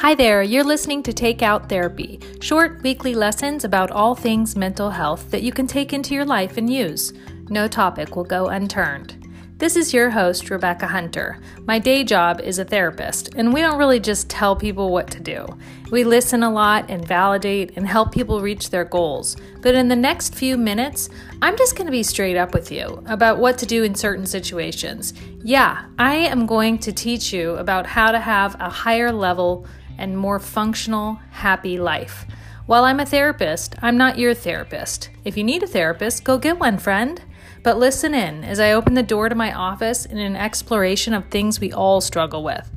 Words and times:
Hi 0.00 0.14
there, 0.14 0.44
you're 0.44 0.62
listening 0.62 1.02
to 1.02 1.12
Take 1.12 1.42
Out 1.42 1.68
Therapy, 1.68 2.20
short 2.40 2.80
weekly 2.84 3.16
lessons 3.16 3.64
about 3.64 3.90
all 3.90 4.14
things 4.14 4.54
mental 4.54 4.90
health 4.90 5.28
that 5.32 5.42
you 5.42 5.50
can 5.50 5.66
take 5.66 5.92
into 5.92 6.14
your 6.14 6.24
life 6.24 6.56
and 6.56 6.72
use. 6.72 7.12
No 7.48 7.66
topic 7.66 8.14
will 8.14 8.22
go 8.22 8.46
unturned. 8.46 9.26
This 9.56 9.74
is 9.74 9.92
your 9.92 10.08
host, 10.08 10.50
Rebecca 10.50 10.86
Hunter. 10.86 11.40
My 11.66 11.80
day 11.80 12.04
job 12.04 12.40
is 12.40 12.60
a 12.60 12.64
therapist, 12.64 13.34
and 13.34 13.52
we 13.52 13.60
don't 13.60 13.76
really 13.76 13.98
just 13.98 14.30
tell 14.30 14.54
people 14.54 14.92
what 14.92 15.10
to 15.10 15.18
do. 15.18 15.44
We 15.90 16.04
listen 16.04 16.44
a 16.44 16.50
lot 16.52 16.88
and 16.88 17.04
validate 17.04 17.76
and 17.76 17.84
help 17.84 18.12
people 18.12 18.40
reach 18.40 18.70
their 18.70 18.84
goals. 18.84 19.36
But 19.62 19.74
in 19.74 19.88
the 19.88 19.96
next 19.96 20.32
few 20.32 20.56
minutes, 20.56 21.10
I'm 21.42 21.56
just 21.56 21.74
going 21.74 21.86
to 21.86 21.90
be 21.90 22.04
straight 22.04 22.36
up 22.36 22.54
with 22.54 22.70
you 22.70 23.02
about 23.06 23.38
what 23.38 23.58
to 23.58 23.66
do 23.66 23.82
in 23.82 23.96
certain 23.96 24.26
situations. 24.26 25.12
Yeah, 25.42 25.86
I 25.98 26.14
am 26.14 26.46
going 26.46 26.78
to 26.78 26.92
teach 26.92 27.32
you 27.32 27.56
about 27.56 27.84
how 27.84 28.12
to 28.12 28.20
have 28.20 28.54
a 28.60 28.70
higher 28.70 29.10
level 29.10 29.66
and 29.98 30.16
more 30.16 30.38
functional, 30.38 31.20
happy 31.30 31.78
life. 31.78 32.24
While 32.66 32.84
I'm 32.84 33.00
a 33.00 33.06
therapist, 33.06 33.74
I'm 33.82 33.96
not 33.96 34.18
your 34.18 34.34
therapist. 34.34 35.10
If 35.24 35.36
you 35.36 35.44
need 35.44 35.62
a 35.62 35.66
therapist, 35.66 36.24
go 36.24 36.38
get 36.38 36.58
one, 36.58 36.78
friend. 36.78 37.20
But 37.62 37.78
listen 37.78 38.14
in 38.14 38.44
as 38.44 38.60
I 38.60 38.72
open 38.72 38.94
the 38.94 39.02
door 39.02 39.28
to 39.28 39.34
my 39.34 39.52
office 39.52 40.06
in 40.06 40.18
an 40.18 40.36
exploration 40.36 41.12
of 41.12 41.28
things 41.28 41.60
we 41.60 41.72
all 41.72 42.00
struggle 42.00 42.44
with. 42.44 42.70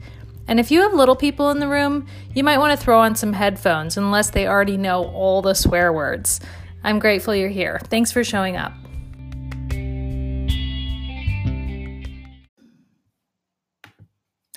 And 0.47 0.59
if 0.59 0.71
you 0.71 0.81
have 0.81 0.93
little 0.93 1.15
people 1.15 1.49
in 1.51 1.59
the 1.59 1.67
room, 1.67 2.07
you 2.33 2.43
might 2.43 2.57
want 2.57 2.77
to 2.77 2.83
throw 2.83 2.99
on 2.99 3.15
some 3.15 3.33
headphones 3.33 3.95
unless 3.95 4.31
they 4.31 4.47
already 4.47 4.77
know 4.77 5.05
all 5.05 5.41
the 5.41 5.53
swear 5.53 5.93
words. 5.93 6.39
I'm 6.83 6.99
grateful 6.99 7.35
you're 7.35 7.49
here. 7.49 7.79
Thanks 7.85 8.11
for 8.11 8.23
showing 8.23 8.57
up. 8.57 8.73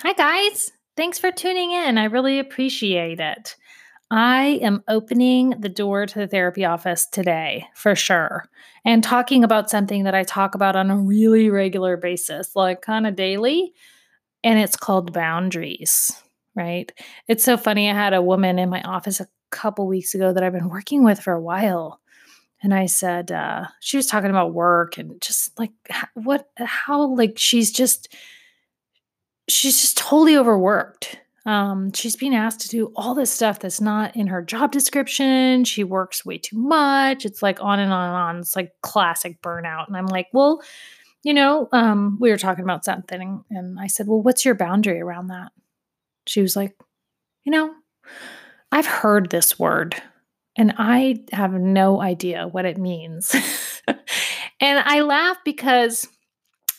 Hi, 0.01 0.13
guys. 0.13 0.71
Thanks 0.97 1.19
for 1.19 1.29
tuning 1.29 1.71
in. 1.71 1.97
I 1.97 2.05
really 2.05 2.39
appreciate 2.39 3.19
it. 3.19 3.57
I 4.09 4.59
am 4.61 4.81
opening 4.87 5.49
the 5.59 5.67
door 5.67 6.05
to 6.05 6.19
the 6.19 6.27
therapy 6.27 6.63
office 6.63 7.05
today 7.05 7.67
for 7.73 7.95
sure 7.95 8.45
and 8.85 9.03
talking 9.03 9.43
about 9.43 9.69
something 9.69 10.05
that 10.05 10.15
I 10.15 10.23
talk 10.23 10.55
about 10.55 10.77
on 10.77 10.89
a 10.91 10.97
really 10.97 11.49
regular 11.49 11.97
basis, 11.97 12.55
like 12.55 12.81
kind 12.81 13.05
of 13.05 13.15
daily, 13.17 13.73
and 14.43 14.57
it's 14.57 14.77
called 14.77 15.11
boundaries, 15.11 16.11
right? 16.55 16.89
It's 17.27 17.43
so 17.43 17.57
funny. 17.57 17.89
I 17.89 17.93
had 17.93 18.13
a 18.13 18.21
woman 18.21 18.57
in 18.57 18.69
my 18.69 18.81
office 18.83 19.19
a 19.19 19.27
couple 19.49 19.87
weeks 19.87 20.15
ago 20.15 20.31
that 20.31 20.43
I've 20.43 20.53
been 20.53 20.69
working 20.69 21.03
with 21.03 21.19
for 21.19 21.33
a 21.33 21.41
while. 21.41 21.99
And 22.63 22.73
I 22.73 22.85
said, 22.85 23.31
uh, 23.31 23.65
she 23.81 23.97
was 23.97 24.07
talking 24.07 24.29
about 24.29 24.53
work 24.53 24.97
and 24.97 25.19
just 25.19 25.59
like 25.59 25.73
what, 26.13 26.47
how, 26.57 27.13
like 27.15 27.37
she's 27.37 27.71
just, 27.71 28.15
she's 29.47 29.81
just 29.81 29.97
totally 29.97 30.37
overworked. 30.37 31.19
Um, 31.45 31.93
she's 31.93 32.15
being 32.15 32.33
asked 32.33 32.61
to 32.61 32.69
do 32.69 32.91
all 32.95 33.13
this 33.13 33.31
stuff 33.31 33.59
that's 33.59 33.79
not 33.79 34.15
in 34.15 34.27
her 34.27 34.41
job 34.41 34.71
description. 34.71 35.63
She 35.63 35.83
works 35.83 36.25
way 36.25 36.39
too 36.39 36.57
much. 36.57 37.23
It's 37.25 37.43
like 37.43 37.61
on 37.61 37.79
and 37.79 37.93
on 37.93 38.07
and 38.07 38.17
on. 38.17 38.37
It's 38.39 38.55
like 38.55 38.71
classic 38.81 39.41
burnout. 39.41 39.87
And 39.87 39.95
I'm 39.95 40.07
like, 40.07 40.27
well, 40.33 40.61
you 41.23 41.33
know, 41.33 41.69
um, 41.71 42.17
we 42.19 42.31
were 42.31 42.37
talking 42.37 42.63
about 42.63 42.85
something, 42.85 43.43
and 43.49 43.79
I 43.79 43.87
said, 43.87 44.07
well, 44.07 44.21
what's 44.21 44.45
your 44.45 44.55
boundary 44.55 45.01
around 45.01 45.27
that? 45.27 45.51
She 46.27 46.41
was 46.41 46.55
like, 46.55 46.75
you 47.43 47.51
know, 47.51 47.73
I've 48.71 48.85
heard 48.85 49.29
this 49.29 49.57
word 49.57 50.01
and 50.55 50.73
I 50.77 51.23
have 51.31 51.53
no 51.53 52.01
idea 52.01 52.47
what 52.47 52.65
it 52.65 52.77
means. 52.77 53.35
and 53.87 54.79
I 54.79 55.01
laugh 55.01 55.37
because 55.43 56.07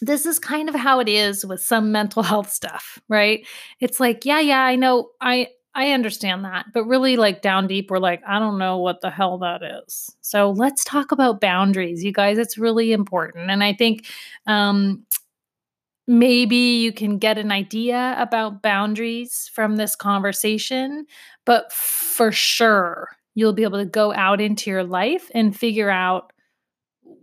this 0.00 0.26
is 0.26 0.38
kind 0.38 0.68
of 0.68 0.74
how 0.74 1.00
it 1.00 1.08
is 1.08 1.44
with 1.44 1.60
some 1.60 1.92
mental 1.92 2.22
health 2.22 2.50
stuff, 2.50 2.98
right? 3.08 3.46
It's 3.80 4.00
like, 4.00 4.24
yeah, 4.24 4.40
yeah, 4.40 4.62
I 4.62 4.76
know, 4.76 5.10
I 5.20 5.48
I 5.74 5.92
understand 5.92 6.44
that, 6.46 6.66
but 6.72 6.84
really 6.86 7.16
like 7.16 7.42
down 7.42 7.66
deep 7.66 7.90
we're 7.90 7.98
like, 7.98 8.22
I 8.26 8.38
don't 8.38 8.56
know 8.58 8.78
what 8.78 9.02
the 9.02 9.10
hell 9.10 9.36
that 9.38 9.60
is. 9.62 10.10
So 10.22 10.50
let's 10.50 10.82
talk 10.84 11.12
about 11.12 11.40
boundaries, 11.40 12.02
you 12.02 12.12
guys. 12.12 12.38
It's 12.38 12.56
really 12.56 12.92
important. 12.92 13.50
And 13.50 13.62
I 13.62 13.74
think 13.74 14.06
um 14.46 15.04
maybe 16.06 16.56
you 16.56 16.92
can 16.92 17.18
get 17.18 17.38
an 17.38 17.50
idea 17.50 18.14
about 18.18 18.62
boundaries 18.62 19.50
from 19.52 19.76
this 19.76 19.96
conversation, 19.96 21.04
but 21.44 21.72
for 21.72 22.30
sure 22.30 23.08
you'll 23.34 23.52
be 23.52 23.64
able 23.64 23.78
to 23.78 23.84
go 23.84 24.14
out 24.14 24.40
into 24.40 24.70
your 24.70 24.84
life 24.84 25.30
and 25.34 25.56
figure 25.56 25.90
out 25.90 26.32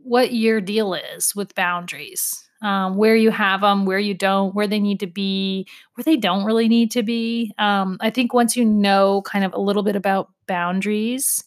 what 0.03 0.33
your 0.33 0.61
deal 0.61 0.93
is 0.93 1.35
with 1.35 1.55
boundaries 1.55 2.43
um, 2.63 2.95
where 2.95 3.15
you 3.15 3.29
have 3.29 3.61
them, 3.61 3.85
where 3.85 3.99
you 3.99 4.13
don't, 4.13 4.55
where 4.55 4.67
they 4.67 4.79
need 4.79 5.01
to 5.01 5.07
be, 5.07 5.67
where 5.93 6.03
they 6.03 6.15
don't 6.15 6.45
really 6.45 6.69
need 6.69 6.91
to 6.91 7.03
be. 7.03 7.53
Um, 7.57 7.97
I 7.99 8.09
think 8.09 8.33
once 8.33 8.55
you 8.55 8.65
know 8.65 9.21
kind 9.23 9.43
of 9.43 9.53
a 9.53 9.59
little 9.59 9.83
bit 9.83 9.97
about 9.97 10.29
boundaries, 10.47 11.43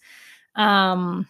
um, 0.54 1.26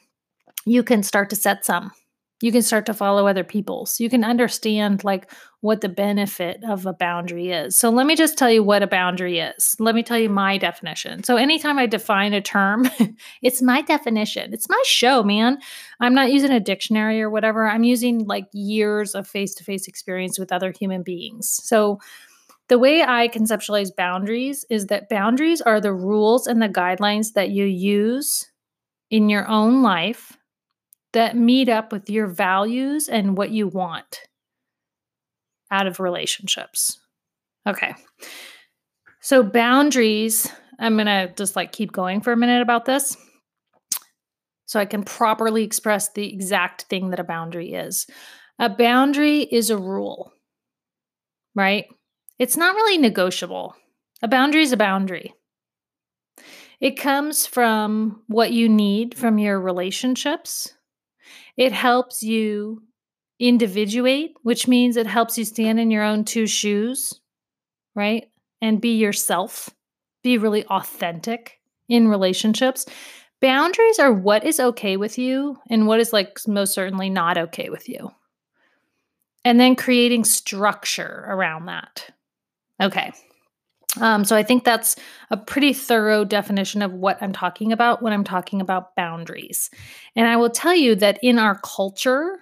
you 0.65 0.83
can 0.83 1.05
start 1.05 1.31
to 1.31 1.37
set 1.37 1.65
some 1.65 1.93
you 2.43 2.53
can 2.53 2.63
start 2.63 2.85
to 2.87 2.95
follow 2.95 3.27
other 3.27 3.45
people's. 3.45 3.99
You 3.99 4.11
can 4.11 4.23
understand 4.23 5.05
like 5.05 5.31
what 5.61 5.81
the 5.81 5.89
benefit 5.89 6.63
of 6.69 6.85
a 6.85 6.93
boundary 6.93 7.51
is. 7.51 7.77
So 7.77 7.89
let 7.89 8.07
me 8.07 8.15
just 8.15 8.37
tell 8.37 8.51
you 8.51 8.63
what 8.63 8.83
a 8.83 8.87
boundary 8.87 9.39
is. 9.39 9.75
Let 9.79 9.95
me 9.95 10.03
tell 10.03 10.19
you 10.19 10.29
my 10.29 10.59
definition. 10.59 11.25
So 11.25 11.37
anytime 11.37 11.79
I 11.79 11.87
define 11.87 12.35
a 12.35 12.43
term, 12.43 12.91
it's 13.43 13.63
my 13.63 13.81
definition. 13.81 14.53
It's 14.53 14.69
my 14.69 14.83
show, 14.85 15.23
man. 15.23 15.59
I'm 15.99 16.15
not 16.15 16.31
using 16.31 16.51
a 16.51 16.61
dictionary 16.61 17.23
or 17.23 17.31
whatever. 17.31 17.67
I'm 17.67 17.85
using 17.85 18.27
like 18.27 18.47
years 18.53 19.15
of 19.15 19.27
face-to-face 19.27 19.89
experience 19.89 20.39
with 20.39 20.53
other 20.53 20.73
human 20.79 21.03
beings. 21.03 21.59
So 21.63 22.01
the 22.69 22.79
way 22.79 23.03
I 23.03 23.29
conceptualize 23.29 23.95
boundaries 23.97 24.67
is 24.69 24.87
that 24.87 25.09
boundaries 25.09 25.63
are 25.63 25.81
the 25.81 25.95
rules 25.95 26.47
and 26.47 26.61
the 26.61 26.69
guidelines 26.69 27.33
that 27.33 27.51
you 27.51 27.65
use 27.65 28.51
in 29.11 29.31
your 29.31 29.49
own 29.49 29.83
life 29.83 30.37
that 31.17 31.35
meet 31.35 31.71
up 31.71 31.93
with 31.93 32.11
your 32.11 32.27
values 32.27 33.09
and 33.09 33.39
what 33.39 33.51
you 33.51 33.67
want 33.67 34.21
out 35.71 35.87
of 35.87 35.99
relationships. 35.99 37.01
Okay. 37.67 37.95
So, 39.23 39.43
boundaries, 39.43 40.47
I'm 40.79 40.97
going 40.97 41.07
to 41.07 41.33
just 41.35 41.57
like 41.57 41.73
keep 41.73 41.91
going 41.91 42.21
for 42.21 42.33
a 42.33 42.37
minute 42.37 42.61
about 42.61 42.85
this 42.85 43.17
so 44.67 44.79
I 44.79 44.85
can 44.85 45.05
properly 45.05 45.65
express 45.65 46.13
the 46.13 46.31
exact 46.31 46.83
thing 46.83 47.09
that 47.09 47.19
a 47.19 47.25
boundary 47.25 47.73
is. 47.73 48.07
A 48.59 48.69
boundary 48.69 49.41
is 49.41 49.71
a 49.71 49.79
rule, 49.79 50.35
right? 51.55 51.87
It's 52.39 52.59
not 52.59 52.75
really 52.75 52.99
negotiable. 52.99 53.75
A 54.21 54.29
boundary 54.29 54.65
is 54.65 54.73
a 54.73 54.77
boundary. 54.77 55.33
It 56.79 56.99
comes 56.99 57.47
from 57.47 58.23
what 58.27 58.53
you 58.53 58.69
need 58.69 59.17
from 59.17 59.39
your 59.39 59.59
relationships 59.59 60.75
it 61.57 61.73
helps 61.73 62.23
you 62.23 62.83
individuate, 63.39 64.35
which 64.43 64.67
means 64.67 64.97
it 64.97 65.07
helps 65.07 65.37
you 65.37 65.45
stand 65.45 65.79
in 65.79 65.91
your 65.91 66.03
own 66.03 66.25
two 66.25 66.47
shoes, 66.47 67.21
right? 67.95 68.29
And 68.63 68.81
be 68.81 68.97
yourself, 68.97 69.71
be 70.23 70.39
really 70.39 70.65
authentic 70.67 71.61
in 71.89 72.09
relationships. 72.09 72.87
Boundaries 73.41 73.99
are 73.99 74.13
what 74.13 74.45
is 74.45 74.59
okay 74.59 74.97
with 74.97 75.19
you 75.19 75.59
and 75.69 75.87
what 75.87 76.01
is 76.01 76.13
like 76.13 76.39
most 76.47 76.75
certainly 76.75 77.11
not 77.11 77.37
okay 77.37 77.69
with 77.69 77.89
you. 77.89 78.11
And 79.45 79.61
then 79.61 79.77
creating 79.77 80.25
structure 80.25 81.25
around 81.29 81.67
that. 81.67 82.11
Okay. 82.83 83.13
Um, 84.01 84.25
so 84.25 84.37
I 84.37 84.43
think 84.43 84.65
that's 84.65 84.97
a 85.31 85.37
pretty 85.37 85.73
thorough 85.73 86.25
definition 86.25 86.83
of 86.83 86.93
what 86.93 87.23
I'm 87.23 87.33
talking 87.33 87.73
about 87.73 88.03
when 88.03 88.13
I'm 88.13 88.25
talking 88.25 88.61
about 88.61 88.95
boundaries. 88.97 89.71
And 90.15 90.27
I 90.27 90.37
will 90.37 90.51
tell 90.51 90.75
you 90.75 90.95
that 90.97 91.19
in 91.23 91.39
our 91.39 91.59
culture, 91.63 92.41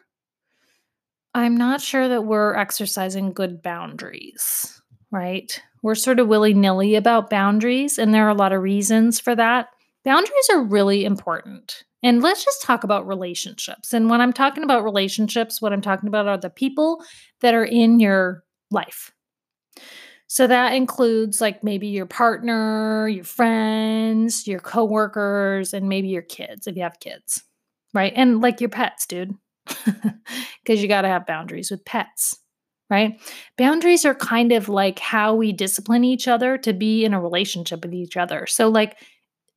I'm 1.34 1.56
not 1.56 1.80
sure 1.80 2.08
that 2.08 2.24
we're 2.24 2.54
exercising 2.54 3.32
good 3.32 3.62
boundaries, 3.62 4.80
right? 5.10 5.60
We're 5.82 5.96
sort 5.96 6.20
of 6.20 6.28
willy 6.28 6.54
nilly 6.54 6.94
about 6.94 7.30
boundaries, 7.30 7.98
and 7.98 8.14
there 8.14 8.26
are 8.26 8.30
a 8.30 8.34
lot 8.34 8.52
of 8.52 8.62
reasons 8.62 9.20
for 9.20 9.34
that. 9.34 9.68
Boundaries 10.04 10.50
are 10.52 10.62
really 10.62 11.04
important. 11.04 11.84
And 12.02 12.22
let's 12.22 12.44
just 12.44 12.62
talk 12.62 12.84
about 12.84 13.06
relationships. 13.06 13.94
And 13.94 14.10
when 14.10 14.20
I'm 14.20 14.32
talking 14.34 14.62
about 14.62 14.84
relationships, 14.84 15.62
what 15.62 15.72
I'm 15.72 15.80
talking 15.80 16.06
about 16.06 16.28
are 16.28 16.36
the 16.36 16.50
people 16.50 17.02
that 17.40 17.54
are 17.54 17.64
in 17.64 17.98
your 17.98 18.44
life, 18.70 19.13
so 20.26 20.46
that 20.46 20.74
includes 20.74 21.40
like 21.40 21.62
maybe 21.62 21.88
your 21.88 22.06
partner, 22.06 23.08
your 23.08 23.24
friends, 23.24 24.46
your 24.46 24.60
coworkers, 24.60 25.74
and 25.74 25.88
maybe 25.88 26.08
your 26.08 26.22
kids 26.22 26.66
if 26.66 26.76
you 26.76 26.82
have 26.82 27.00
kids, 27.00 27.44
right? 27.92 28.12
And 28.16 28.40
like 28.40 28.60
your 28.60 28.70
pets, 28.70 29.06
dude, 29.06 29.34
because 29.66 30.82
you 30.82 30.88
got 30.88 31.02
to 31.02 31.08
have 31.08 31.26
boundaries 31.26 31.70
with 31.70 31.84
pets, 31.84 32.38
right? 32.90 33.20
Boundaries 33.58 34.04
are 34.04 34.14
kind 34.14 34.52
of 34.52 34.68
like 34.68 34.98
how 34.98 35.34
we 35.34 35.52
discipline 35.52 36.04
each 36.04 36.26
other 36.26 36.58
to 36.58 36.72
be 36.72 37.04
in 37.04 37.14
a 37.14 37.20
relationship 37.20 37.84
with 37.84 37.94
each 37.94 38.16
other. 38.16 38.46
So, 38.46 38.68
like, 38.68 38.98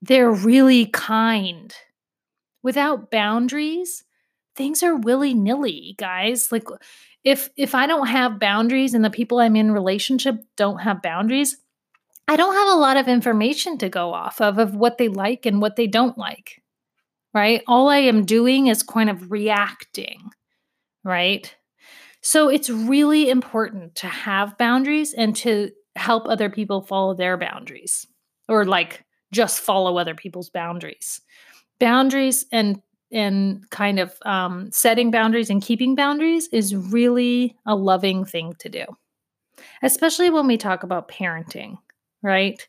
they're 0.02 0.32
really 0.32 0.86
kind. 0.88 1.74
Without 2.62 3.10
boundaries, 3.10 4.04
things 4.56 4.84
are 4.84 4.96
willy 4.96 5.34
nilly, 5.34 5.96
guys. 5.98 6.52
Like, 6.52 6.66
if 7.28 7.50
if 7.58 7.76
I 7.76 7.88
don't 7.88 8.08
have 8.08 8.40
boundaries 8.40 8.94
and 8.94 9.04
the 9.04 9.10
people 9.10 9.40
I'm 9.40 9.58
in 9.58 9.74
relationship 9.74 10.38
don't 10.56 10.80
have 10.80 11.02
boundaries, 11.02 11.58
I 12.26 12.38
don't 12.38 12.56
have 12.56 12.70
a 12.70 12.80
lot 12.80 12.96
of 12.96 13.10
information 13.10 13.78
to 13.80 13.90
go 13.90 14.14
off 14.14 14.40
of 14.40 14.58
of 14.58 14.76
what 14.76 14.98
they 14.98 15.10
like 15.10 15.46
and 15.46 15.62
what 15.62 15.76
they 15.76 15.88
don't 15.88 16.18
like. 16.18 16.64
Right? 17.34 17.64
All 17.68 17.90
I 17.90 17.98
am 17.98 18.24
doing 18.24 18.68
is 18.68 18.82
kind 18.82 19.10
of 19.10 19.30
reacting, 19.30 20.22
right? 21.04 21.54
So 22.22 22.48
it's 22.48 22.70
really 22.70 23.30
important 23.30 23.96
to 23.96 24.08
have 24.08 24.58
boundaries 24.58 25.14
and 25.14 25.36
to 25.38 25.72
help 25.98 26.30
other 26.30 26.50
people 26.50 26.82
follow 26.82 27.14
their 27.14 27.36
boundaries 27.36 28.08
or 28.48 28.64
like 28.64 29.04
just 29.34 29.60
follow 29.60 29.98
other 29.98 30.16
people's 30.16 30.50
boundaries. 30.50 31.20
Boundaries 31.78 32.46
and 32.54 32.82
and 33.12 33.70
kind 33.70 34.00
of 34.00 34.14
um, 34.26 34.72
setting 34.72 35.12
boundaries 35.12 35.50
and 35.50 35.62
keeping 35.62 35.96
boundaries 35.96 36.48
is 36.52 36.76
really 36.76 37.56
a 37.66 37.76
loving 37.76 38.26
thing 38.26 38.54
to 38.60 38.70
do, 38.70 38.86
especially 39.82 40.30
when 40.30 40.48
we 40.48 40.58
talk 40.58 40.84
about 40.84 41.08
parenting, 41.08 41.78
right? 42.22 42.68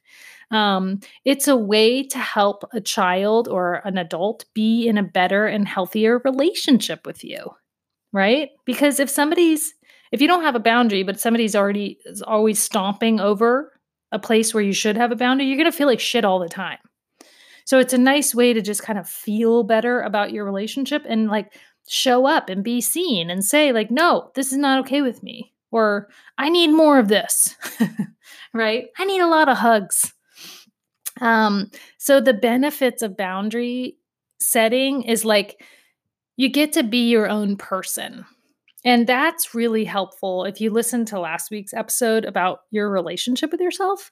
Um, 0.50 1.00
it's 1.25 1.49
a 1.49 1.56
way 1.56 2.02
to 2.05 2.19
help 2.19 2.64
a 2.73 2.81
child 2.81 3.49
or 3.49 3.82
an 3.85 3.99
adult 3.99 4.44
be 4.55 4.87
in 4.87 4.96
a 4.96 5.02
better 5.02 5.46
and 5.46 5.69
healthier 5.69 6.20
relationship 6.25 7.06
with 7.06 7.23
you, 7.23 7.50
right? 8.12 8.50
Because 8.64 9.00
if 9.00 9.11
somebody's 9.11 9.75
if 10.11 10.23
you 10.23 10.29
don't 10.29 10.43
have 10.43 10.55
a 10.55 10.61
boundary, 10.61 11.02
but 11.02 11.20
somebody's 11.20 11.55
already 11.55 11.99
is 12.06 12.23
always 12.23 12.58
stomping 12.58 13.20
over 13.20 13.73
a 14.11 14.19
place 14.19 14.55
where 14.55 14.62
you 14.62 14.73
should 14.73 14.96
have 14.96 15.12
a 15.12 15.17
boundary, 15.17 15.46
you're 15.46 15.58
going 15.58 15.70
to 15.70 15.76
feel 15.76 15.87
like 15.87 16.00
shit 16.00 16.25
all 16.25 16.38
the 16.38 16.49
time. 16.49 16.79
So 17.69 17.79
it's 17.79 17.93
a 17.93 17.99
nice 17.99 18.35
way 18.35 18.55
to 18.55 18.62
just 18.62 18.82
kind 18.82 18.99
of 18.99 19.06
feel 19.06 19.62
better 19.62 20.00
about 20.00 20.32
your 20.32 20.47
relationship 20.47 21.05
and 21.06 21.29
like 21.29 21.53
show 21.87 22.25
up 22.25 22.49
and 22.49 22.65
be 22.65 22.81
seen 22.81 23.29
and 23.29 23.44
say 23.44 23.73
like 23.73 23.91
no, 23.91 24.31
this 24.35 24.53
is 24.53 24.56
not 24.56 24.81
okay 24.81 25.03
with 25.03 25.23
me 25.23 25.53
or 25.70 26.09
I 26.38 26.49
need 26.49 26.69
more 26.69 26.99
of 26.99 27.09
this. 27.09 27.56
right? 28.55 28.87
I 28.97 29.05
need 29.05 29.20
a 29.20 29.26
lot 29.26 29.50
of 29.50 29.59
hugs. 29.59 30.15
Um 31.20 31.70
so 31.99 32.23
the 32.23 32.32
benefits 32.32 33.03
of 33.03 33.19
boundary 33.19 33.99
setting 34.41 35.03
is 35.03 35.26
like 35.26 35.62
you 36.38 36.49
get 36.49 36.73
to 36.73 36.82
be 36.82 37.11
your 37.11 37.29
own 37.29 37.59
person. 37.59 38.25
And 38.82 39.06
that's 39.06 39.55
really 39.55 39.85
helpful. 39.85 40.47
If 40.47 40.62
you 40.62 40.71
listen 40.71 41.05
to 41.05 41.21
last 41.21 41.50
week's 41.50 41.75
episode 41.75 42.25
about 42.25 42.61
your 42.71 42.91
relationship 42.91 43.53
with 43.53 43.61
yourself, 43.61 44.11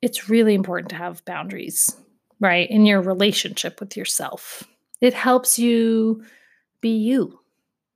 it's 0.00 0.30
really 0.30 0.54
important 0.54 0.88
to 0.90 0.96
have 0.96 1.22
boundaries 1.26 1.94
right? 2.40 2.68
In 2.70 2.86
your 2.86 3.00
relationship 3.00 3.80
with 3.80 3.96
yourself. 3.96 4.64
It 5.00 5.14
helps 5.14 5.58
you 5.58 6.24
be 6.80 6.96
you. 6.96 7.40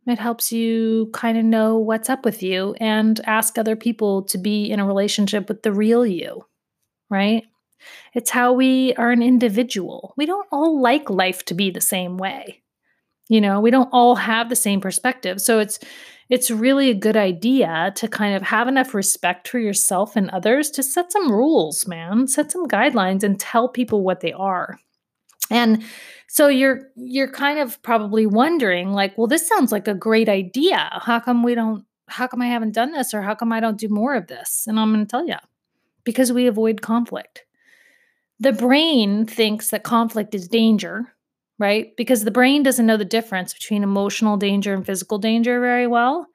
It 0.06 0.18
helps 0.18 0.50
you 0.50 1.10
kind 1.12 1.38
of 1.38 1.44
know 1.44 1.78
what's 1.78 2.10
up 2.10 2.24
with 2.24 2.42
you 2.42 2.74
and 2.80 3.20
ask 3.24 3.58
other 3.58 3.76
people 3.76 4.22
to 4.24 4.38
be 4.38 4.70
in 4.70 4.80
a 4.80 4.86
relationship 4.86 5.48
with 5.48 5.62
the 5.62 5.72
real 5.72 6.04
you, 6.06 6.46
right? 7.08 7.44
It's 8.14 8.30
how 8.30 8.52
we 8.52 8.94
are 8.94 9.10
an 9.10 9.22
individual. 9.22 10.14
We 10.16 10.26
don't 10.26 10.48
all 10.50 10.80
like 10.80 11.08
life 11.10 11.44
to 11.46 11.54
be 11.54 11.70
the 11.70 11.80
same 11.80 12.16
way. 12.16 12.62
You 13.28 13.40
know, 13.40 13.60
we 13.60 13.70
don't 13.70 13.90
all 13.92 14.16
have 14.16 14.48
the 14.48 14.56
same 14.56 14.80
perspective. 14.80 15.40
So 15.40 15.60
it's 15.60 15.78
it's 16.30 16.50
really 16.50 16.90
a 16.90 16.94
good 16.94 17.16
idea 17.16 17.92
to 17.96 18.06
kind 18.06 18.36
of 18.36 18.42
have 18.42 18.68
enough 18.68 18.94
respect 18.94 19.48
for 19.48 19.58
yourself 19.58 20.14
and 20.14 20.30
others 20.30 20.70
to 20.70 20.82
set 20.82 21.10
some 21.10 21.30
rules, 21.30 21.88
man, 21.88 22.28
set 22.28 22.52
some 22.52 22.68
guidelines 22.68 23.24
and 23.24 23.38
tell 23.38 23.68
people 23.68 24.02
what 24.02 24.20
they 24.20 24.32
are. 24.32 24.78
And 25.50 25.82
so 26.28 26.46
you're 26.46 26.82
you're 26.94 27.30
kind 27.30 27.58
of 27.58 27.82
probably 27.82 28.24
wondering 28.24 28.92
like, 28.92 29.18
well 29.18 29.26
this 29.26 29.48
sounds 29.48 29.72
like 29.72 29.88
a 29.88 29.94
great 29.94 30.28
idea. 30.28 30.88
How 31.02 31.18
come 31.18 31.42
we 31.42 31.56
don't 31.56 31.84
how 32.06 32.28
come 32.28 32.40
I 32.40 32.46
haven't 32.46 32.74
done 32.74 32.92
this 32.92 33.12
or 33.12 33.22
how 33.22 33.34
come 33.34 33.52
I 33.52 33.58
don't 33.58 33.78
do 33.78 33.88
more 33.88 34.14
of 34.14 34.28
this? 34.28 34.64
And 34.68 34.78
I'm 34.78 34.92
going 34.92 35.04
to 35.04 35.10
tell 35.10 35.26
you. 35.26 35.36
Because 36.02 36.32
we 36.32 36.46
avoid 36.46 36.80
conflict. 36.80 37.44
The 38.38 38.52
brain 38.52 39.26
thinks 39.26 39.70
that 39.70 39.82
conflict 39.82 40.34
is 40.34 40.48
danger 40.48 41.12
right? 41.60 41.94
Because 41.96 42.24
the 42.24 42.30
brain 42.30 42.62
doesn't 42.64 42.86
know 42.86 42.96
the 42.96 43.04
difference 43.04 43.52
between 43.52 43.84
emotional 43.84 44.38
danger 44.38 44.74
and 44.74 44.84
physical 44.84 45.18
danger 45.18 45.60
very 45.60 45.86
well. 45.86 46.26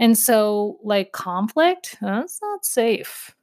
And 0.00 0.16
so, 0.16 0.80
like, 0.82 1.12
conflict, 1.12 1.98
that's 2.00 2.40
not 2.40 2.64
safe. 2.64 3.36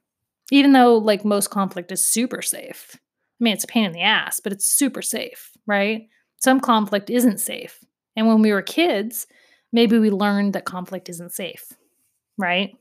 Even 0.50 0.72
though, 0.72 0.96
like, 0.96 1.24
most 1.24 1.50
conflict 1.50 1.92
is 1.92 2.04
super 2.04 2.42
safe. 2.42 2.96
I 2.96 3.44
mean, 3.44 3.54
it's 3.54 3.62
a 3.62 3.68
pain 3.68 3.84
in 3.84 3.92
the 3.92 4.02
ass, 4.02 4.40
but 4.40 4.52
it's 4.52 4.66
super 4.66 5.00
safe, 5.00 5.52
right? 5.64 6.08
Some 6.38 6.58
conflict 6.58 7.08
isn't 7.08 7.38
safe. 7.38 7.78
And 8.16 8.26
when 8.26 8.42
we 8.42 8.52
were 8.52 8.62
kids, 8.62 9.28
maybe 9.72 9.96
we 9.98 10.10
learned 10.10 10.54
that 10.54 10.64
conflict 10.64 11.08
isn't 11.08 11.32
safe, 11.32 11.72
right? 12.36 12.76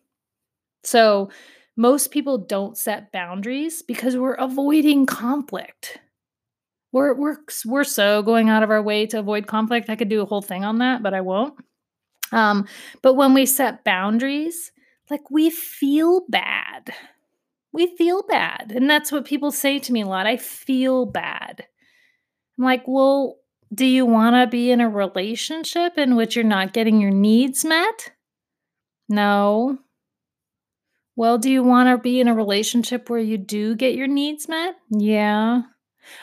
So, 0.83 1.30
most 1.75 2.10
people 2.10 2.39
don't 2.39 2.75
set 2.75 3.12
boundaries 3.12 3.83
because 3.83 4.18
we're 4.18 4.33
avoiding 4.33 5.06
conflict 5.06 6.00
we're 6.92 7.13
we're 7.13 7.38
we're 7.66 7.84
so 7.84 8.22
going 8.24 8.50
out 8.50 8.63
of 8.63 8.69
our 8.69 8.81
way 8.81 9.06
to 9.07 9.19
avoid 9.19 9.48
conflict. 9.48 9.89
I 9.89 9.95
could 9.95 10.10
do 10.10 10.22
a 10.22 10.25
whole 10.25 10.42
thing 10.42 10.63
on 10.63 10.80
that, 10.80 11.04
but 11.04 11.13
I 11.13 11.22
won't. 11.22 11.56
Um, 12.31 12.68
but 13.01 13.16
when 13.16 13.34
we 13.34 13.45
set 13.45 13.84
boundaries, 13.84 14.72
like 15.10 15.30
we 15.30 15.50
feel 15.50 16.25
bad. 16.30 16.94
We 17.74 17.95
feel 17.95 18.24
bad. 18.28 18.72
And 18.75 18.89
that's 18.89 19.12
what 19.12 19.25
people 19.25 19.51
say 19.51 19.80
to 19.80 19.94
me 19.94 20.01
a 20.01 20.07
lot. 20.07 20.25
I 20.25 20.38
feel 20.38 21.06
bad. 21.06 21.66
I'm 22.57 22.63
like, 22.63 22.84
well, 22.88 23.38
do 23.74 23.86
you 23.86 24.06
want 24.06 24.36
to 24.36 24.48
be 24.48 24.72
in 24.72 24.81
a 24.81 24.89
relationship 24.89 25.98
in 25.98 26.16
which 26.16 26.36
you're 26.36 26.45
not 26.45 26.74
getting 26.74 27.00
your 27.00 27.12
needs 27.12 27.63
met? 27.66 28.12
No. 29.10 29.78
Well, 31.16 31.38
do 31.38 31.51
you 31.51 31.63
want 31.63 31.89
to 31.89 31.98
be 31.98 32.19
in 32.19 32.28
a 32.28 32.36
relationship 32.36 33.10
where 33.10 33.19
you 33.19 33.38
do 33.38 33.75
get 33.75 33.95
your 33.95 34.07
needs 34.07 34.48
met? 34.48 34.75
Yeah. 34.89 35.63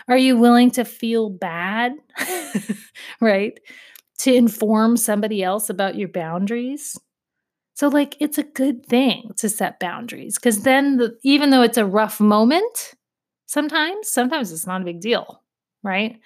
Are 0.08 0.16
you 0.16 0.36
willing 0.36 0.70
to 0.72 0.84
feel 0.84 1.30
bad? 1.30 1.94
right? 3.20 3.58
To 4.18 4.34
inform 4.34 4.96
somebody 4.96 5.42
else 5.42 5.70
about 5.70 5.96
your 5.96 6.08
boundaries? 6.08 6.98
So, 7.74 7.88
like, 7.88 8.16
it's 8.20 8.38
a 8.38 8.44
good 8.44 8.86
thing 8.86 9.32
to 9.38 9.48
set 9.48 9.80
boundaries 9.80 10.36
because 10.38 10.62
then, 10.62 10.96
the, 10.98 11.18
even 11.24 11.50
though 11.50 11.62
it's 11.62 11.76
a 11.78 11.86
rough 11.86 12.20
moment, 12.20 12.94
sometimes, 13.46 14.08
sometimes 14.08 14.52
it's 14.52 14.66
not 14.66 14.82
a 14.82 14.84
big 14.84 15.00
deal, 15.00 15.42
right? 15.82 16.20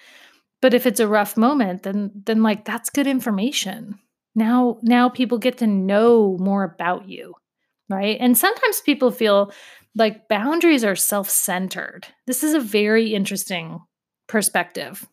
But 0.61 0.73
if 0.73 0.85
it's 0.85 0.99
a 0.99 1.07
rough 1.07 1.37
moment, 1.37 1.83
then, 1.83 2.11
then 2.25 2.43
like, 2.43 2.65
that's 2.65 2.89
good 2.89 3.07
information. 3.07 3.97
Now, 4.35 4.77
now 4.83 5.09
people 5.09 5.37
get 5.37 5.57
to 5.59 5.67
know 5.67 6.37
more 6.39 6.63
about 6.63 7.09
you, 7.09 7.33
right? 7.89 8.17
And 8.19 8.37
sometimes 8.37 8.81
people 8.81 9.11
feel 9.11 9.51
like 9.95 10.27
boundaries 10.27 10.83
are 10.83 10.95
self 10.95 11.29
centered. 11.29 12.07
This 12.27 12.43
is 12.43 12.53
a 12.53 12.59
very 12.59 13.13
interesting 13.13 13.79
perspective 14.27 15.07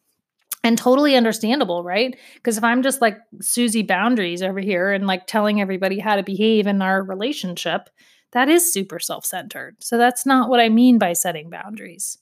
and 0.62 0.76
totally 0.76 1.14
understandable, 1.14 1.85
right? 1.85 2.16
Because 2.35 2.59
if 2.59 2.64
I'm 2.64 2.83
just 2.83 3.00
like 3.00 3.18
Susie 3.40 3.83
boundaries 3.83 4.42
over 4.42 4.59
here 4.59 4.90
and 4.90 5.06
like 5.06 5.26
telling 5.26 5.61
everybody 5.61 5.99
how 5.99 6.16
to 6.16 6.23
behave 6.23 6.66
in 6.66 6.83
our 6.83 7.02
relationship, 7.02 7.88
that 8.33 8.49
is 8.49 8.73
super 8.73 8.99
self 8.99 9.25
centered. 9.25 9.76
So 9.80 9.97
that's 9.97 10.26
not 10.26 10.50
what 10.50 10.61
I 10.61 10.68
mean 10.68 10.99
by 10.99 11.12
setting 11.12 11.50
boundaries. 11.50 12.18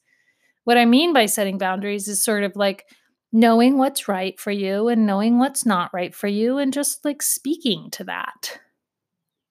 What 0.64 0.78
I 0.78 0.84
mean 0.84 1.12
by 1.12 1.26
setting 1.26 1.58
boundaries 1.58 2.08
is 2.08 2.22
sort 2.22 2.44
of 2.44 2.54
like 2.54 2.84
knowing 3.32 3.78
what's 3.78 4.08
right 4.08 4.38
for 4.38 4.50
you 4.52 4.88
and 4.88 5.06
knowing 5.06 5.38
what's 5.38 5.66
not 5.66 5.92
right 5.92 6.14
for 6.14 6.28
you 6.28 6.58
and 6.58 6.72
just 6.72 7.04
like 7.04 7.20
speaking 7.20 7.90
to 7.90 8.04
that. 8.04 8.60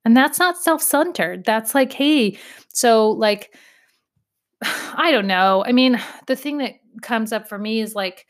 And 0.06 0.16
that's 0.16 0.40
not 0.40 0.58
self 0.58 0.82
centered. 0.82 1.46
That's 1.46 1.74
like, 1.74 1.94
hey, 1.94 2.38
so 2.74 3.12
like, 3.12 3.56
I 4.64 5.12
don't 5.12 5.28
know. 5.28 5.64
I 5.66 5.72
mean, 5.72 6.02
the 6.28 6.36
thing 6.36 6.58
that 6.60 6.74
comes 7.02 7.32
up 7.32 7.48
for 7.48 7.58
me 7.58 7.82
is 7.82 7.96
like, 7.96 8.28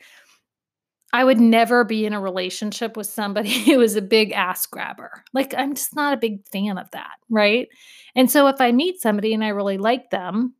I 1.12 1.22
would 1.22 1.38
never 1.38 1.84
be 1.84 2.06
in 2.06 2.12
a 2.12 2.20
relationship 2.20 2.96
with 2.96 3.06
somebody 3.06 3.52
who 3.64 3.80
is 3.80 3.94
a 3.94 4.02
big 4.02 4.32
ass 4.32 4.66
grabber. 4.66 5.22
Like, 5.32 5.54
I'm 5.56 5.74
just 5.74 5.94
not 5.94 6.12
a 6.12 6.18
big 6.18 6.46
fan 6.48 6.76
of 6.76 6.90
that. 6.90 7.16
Right. 7.30 7.68
And 8.16 8.30
so 8.30 8.48
if 8.48 8.60
I 8.60 8.72
meet 8.72 9.00
somebody 9.00 9.32
and 9.32 9.44
I 9.44 9.48
really 9.48 9.78
like 9.78 10.10
them 10.10 10.54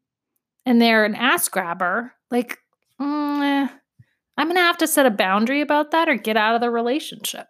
and 0.65 0.81
they're 0.81 1.05
an 1.05 1.17
ass 1.17 1.49
grabber, 1.49 2.13
like, 2.31 2.59
mm, 3.01 3.71
I'm 4.37 4.47
going 4.47 4.57
to 4.57 4.63
have 4.63 4.79
to 4.79 4.87
set 4.87 5.07
a 5.07 5.11
boundary 5.11 5.61
about 5.61 5.91
that 5.91 6.09
or 6.09 6.15
get 6.15 6.37
out 6.37 6.55
of 6.55 6.61
the 6.61 6.71
relationship. 6.71 7.47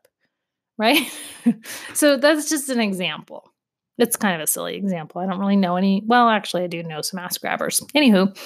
Right. 0.76 1.06
so 1.94 2.16
that's 2.16 2.48
just 2.48 2.68
an 2.68 2.80
example. 2.80 3.53
It's 3.96 4.16
kind 4.16 4.34
of 4.34 4.40
a 4.40 4.46
silly 4.46 4.76
example. 4.76 5.20
I 5.20 5.26
don't 5.26 5.38
really 5.38 5.56
know 5.56 5.76
any. 5.76 6.02
Well, 6.04 6.28
actually, 6.28 6.64
I 6.64 6.66
do 6.66 6.82
know 6.82 7.00
some 7.00 7.20
ass 7.20 7.38
grabbers. 7.38 7.80
Anywho, 7.94 8.36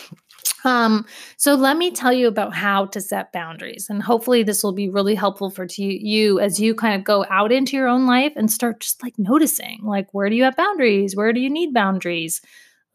um, 0.64 1.07
so 1.37 1.55
let 1.55 1.76
me 1.78 1.90
tell 1.90 2.12
you 2.12 2.28
about 2.28 2.55
how 2.55 2.87
to 2.87 3.00
set 3.00 3.33
boundaries, 3.33 3.87
and 3.88 4.02
hopefully, 4.02 4.43
this 4.43 4.62
will 4.62 4.73
be 4.73 4.90
really 4.90 5.14
helpful 5.14 5.50
for 5.50 5.67
to 5.67 5.83
you 5.83 6.38
as 6.40 6.61
you 6.61 6.75
kind 6.75 6.95
of 6.95 7.05
go 7.05 7.25
out 7.31 7.50
into 7.52 7.76
your 7.76 7.88
own 7.88 8.07
life 8.07 8.33
and 8.37 8.50
start 8.50 8.81
just 8.81 9.02
like 9.02 9.19
noticing, 9.19 9.81
like 9.85 10.12
where 10.12 10.28
do 10.28 10.37
you 10.37 10.45
have 10.45 10.57
boundaries? 10.57 11.17
Where 11.17 11.33
do 11.33 11.40
you 11.40 11.49
need 11.50 11.73
boundaries? 11.73 12.43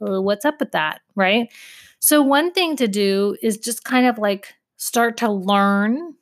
Uh, 0.01 0.21
what's 0.21 0.45
up 0.45 0.59
with 0.59 0.71
that, 0.73 1.01
right? 1.15 1.51
So 1.99 2.21
one 2.21 2.51
thing 2.51 2.75
to 2.77 2.87
do 2.87 3.37
is 3.41 3.57
just 3.57 3.83
kind 3.83 4.05
of 4.05 4.17
like 4.17 4.53
start 4.77 5.17
to 5.17 5.31
learn 5.31 6.15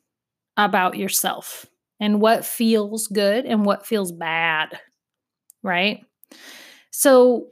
about 0.56 0.96
yourself 0.96 1.66
and 2.00 2.20
what 2.20 2.44
feels 2.44 3.06
good 3.08 3.44
and 3.46 3.64
what 3.64 3.86
feels 3.86 4.12
bad, 4.12 4.78
right? 5.62 6.04
So 6.90 7.48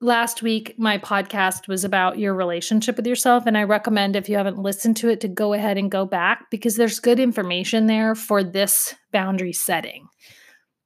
last 0.00 0.42
week 0.42 0.74
my 0.78 0.98
podcast 0.98 1.68
was 1.68 1.84
about 1.84 2.18
your 2.18 2.34
relationship 2.34 2.96
with 2.96 3.06
yourself 3.06 3.46
and 3.46 3.56
i 3.56 3.62
recommend 3.62 4.14
if 4.14 4.28
you 4.28 4.36
haven't 4.36 4.58
listened 4.58 4.94
to 4.94 5.08
it 5.08 5.20
to 5.22 5.28
go 5.28 5.54
ahead 5.54 5.78
and 5.78 5.90
go 5.90 6.04
back 6.04 6.44
because 6.50 6.76
there's 6.76 7.00
good 7.00 7.18
information 7.18 7.86
there 7.86 8.14
for 8.14 8.44
this 8.44 8.94
boundary 9.10 9.54
setting. 9.54 10.06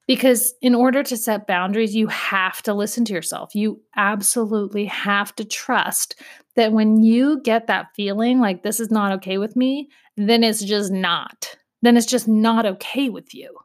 Because 0.07 0.55
in 0.61 0.75
order 0.75 1.03
to 1.05 1.17
set 1.17 1.47
boundaries 1.47 1.95
you 1.95 2.07
have 2.09 2.63
to 2.63 2.75
listen 2.75 3.05
to 3.07 3.13
yourself. 3.13 3.55
You 3.55 3.81
absolutely 3.97 4.87
have 4.87 5.35
to 5.37 5.45
trust 5.45 6.21
that 6.57 6.73
when 6.73 7.03
you 7.03 7.41
get 7.43 7.67
that 7.67 7.89
feeling 7.95 8.41
like 8.41 8.63
this 8.63 8.81
is 8.81 8.91
not 8.91 9.13
okay 9.13 9.39
with 9.39 9.57
me 9.57 9.89
then 10.17 10.45
it's 10.45 10.63
just 10.63 10.93
not. 10.93 11.57
Then 11.83 11.97
it's 11.97 12.07
just 12.07 12.29
not 12.29 12.67
okay 12.67 13.09
with 13.09 13.35
you. 13.35 13.57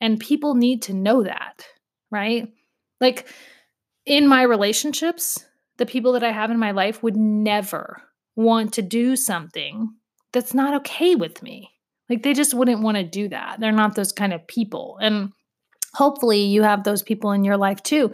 And 0.00 0.20
people 0.20 0.54
need 0.54 0.82
to 0.82 0.94
know 0.94 1.24
that 1.24 1.66
right 2.10 2.48
like 3.02 3.28
in 4.06 4.26
my 4.26 4.42
relationships, 4.42 5.44
the 5.76 5.84
people 5.84 6.12
that 6.12 6.24
I 6.24 6.30
have 6.30 6.50
in 6.50 6.58
my 6.58 6.70
life 6.70 7.02
would 7.02 7.16
never 7.16 8.00
want 8.36 8.72
to 8.74 8.82
do 8.82 9.16
something 9.16 9.90
that's 10.32 10.54
not 10.54 10.74
okay 10.74 11.14
with 11.14 11.42
me. 11.42 11.68
Like 12.08 12.22
they 12.22 12.32
just 12.32 12.54
wouldn't 12.54 12.82
want 12.82 12.96
to 12.96 13.02
do 13.02 13.28
that. 13.28 13.60
They're 13.60 13.72
not 13.72 13.94
those 13.94 14.12
kind 14.12 14.32
of 14.32 14.46
people. 14.46 14.98
And 15.02 15.32
hopefully 15.94 16.42
you 16.42 16.62
have 16.62 16.84
those 16.84 17.02
people 17.02 17.32
in 17.32 17.44
your 17.44 17.56
life 17.56 17.82
too. 17.82 18.12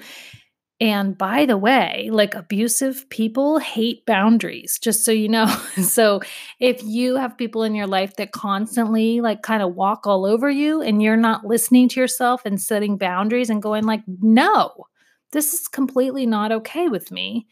And 0.81 1.19
by 1.19 1.45
the 1.45 1.57
way, 1.57 2.09
like 2.13 2.35
abusive 2.35 3.09
people 3.11 3.59
hate 3.59 4.07
boundaries, 4.07 4.79
just 4.79 5.05
so 5.05 5.11
you 5.11 5.29
know. 5.29 5.47
so 5.83 6.21
if 6.61 6.83
you 6.85 7.17
have 7.17 7.37
people 7.37 7.65
in 7.65 7.75
your 7.75 7.89
life 7.89 8.15
that 8.17 8.31
constantly 8.31 9.21
like 9.21 9.43
kind 9.43 9.63
of 9.63 9.75
walk 9.75 10.07
all 10.07 10.25
over 10.25 10.49
you 10.49 10.81
and 10.81 11.03
you're 11.03 11.17
not 11.17 11.45
listening 11.45 11.89
to 11.89 12.01
yourself 12.01 12.43
and 12.45 12.61
setting 12.61 12.97
boundaries 12.97 13.51
and 13.51 13.61
going 13.61 13.85
like, 13.85 14.03
no, 14.21 14.87
this 15.33 15.53
is 15.53 15.67
completely 15.67 16.27
not 16.27 16.53
okay 16.53 16.87
with 16.87 17.11
me, 17.11 17.49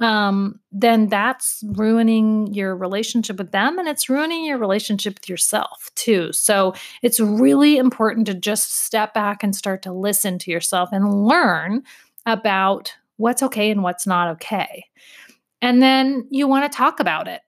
um, 0.00 0.60
then 0.70 1.08
that's 1.08 1.62
ruining 1.64 2.46
your 2.54 2.76
relationship 2.76 3.36
with 3.38 3.50
them 3.50 3.78
and 3.78 3.88
it's 3.88 4.08
ruining 4.08 4.44
your 4.44 4.58
relationship 4.58 5.14
with 5.14 5.28
yourself 5.28 5.90
too. 5.96 6.32
So 6.32 6.74
it's 7.02 7.18
really 7.18 7.78
important 7.78 8.26
to 8.28 8.34
just 8.34 8.84
step 8.84 9.12
back 9.12 9.42
and 9.42 9.56
start 9.56 9.82
to 9.82 9.92
listen 9.92 10.38
to 10.40 10.50
yourself 10.52 10.90
and 10.92 11.26
learn 11.26 11.82
about 12.28 12.94
what's 13.16 13.42
okay 13.42 13.70
and 13.70 13.82
what's 13.82 14.06
not 14.06 14.28
okay. 14.32 14.84
And 15.60 15.82
then 15.82 16.28
you 16.30 16.46
want 16.46 16.70
to 16.70 16.76
talk 16.76 17.00
about 17.00 17.26
it. 17.26 17.40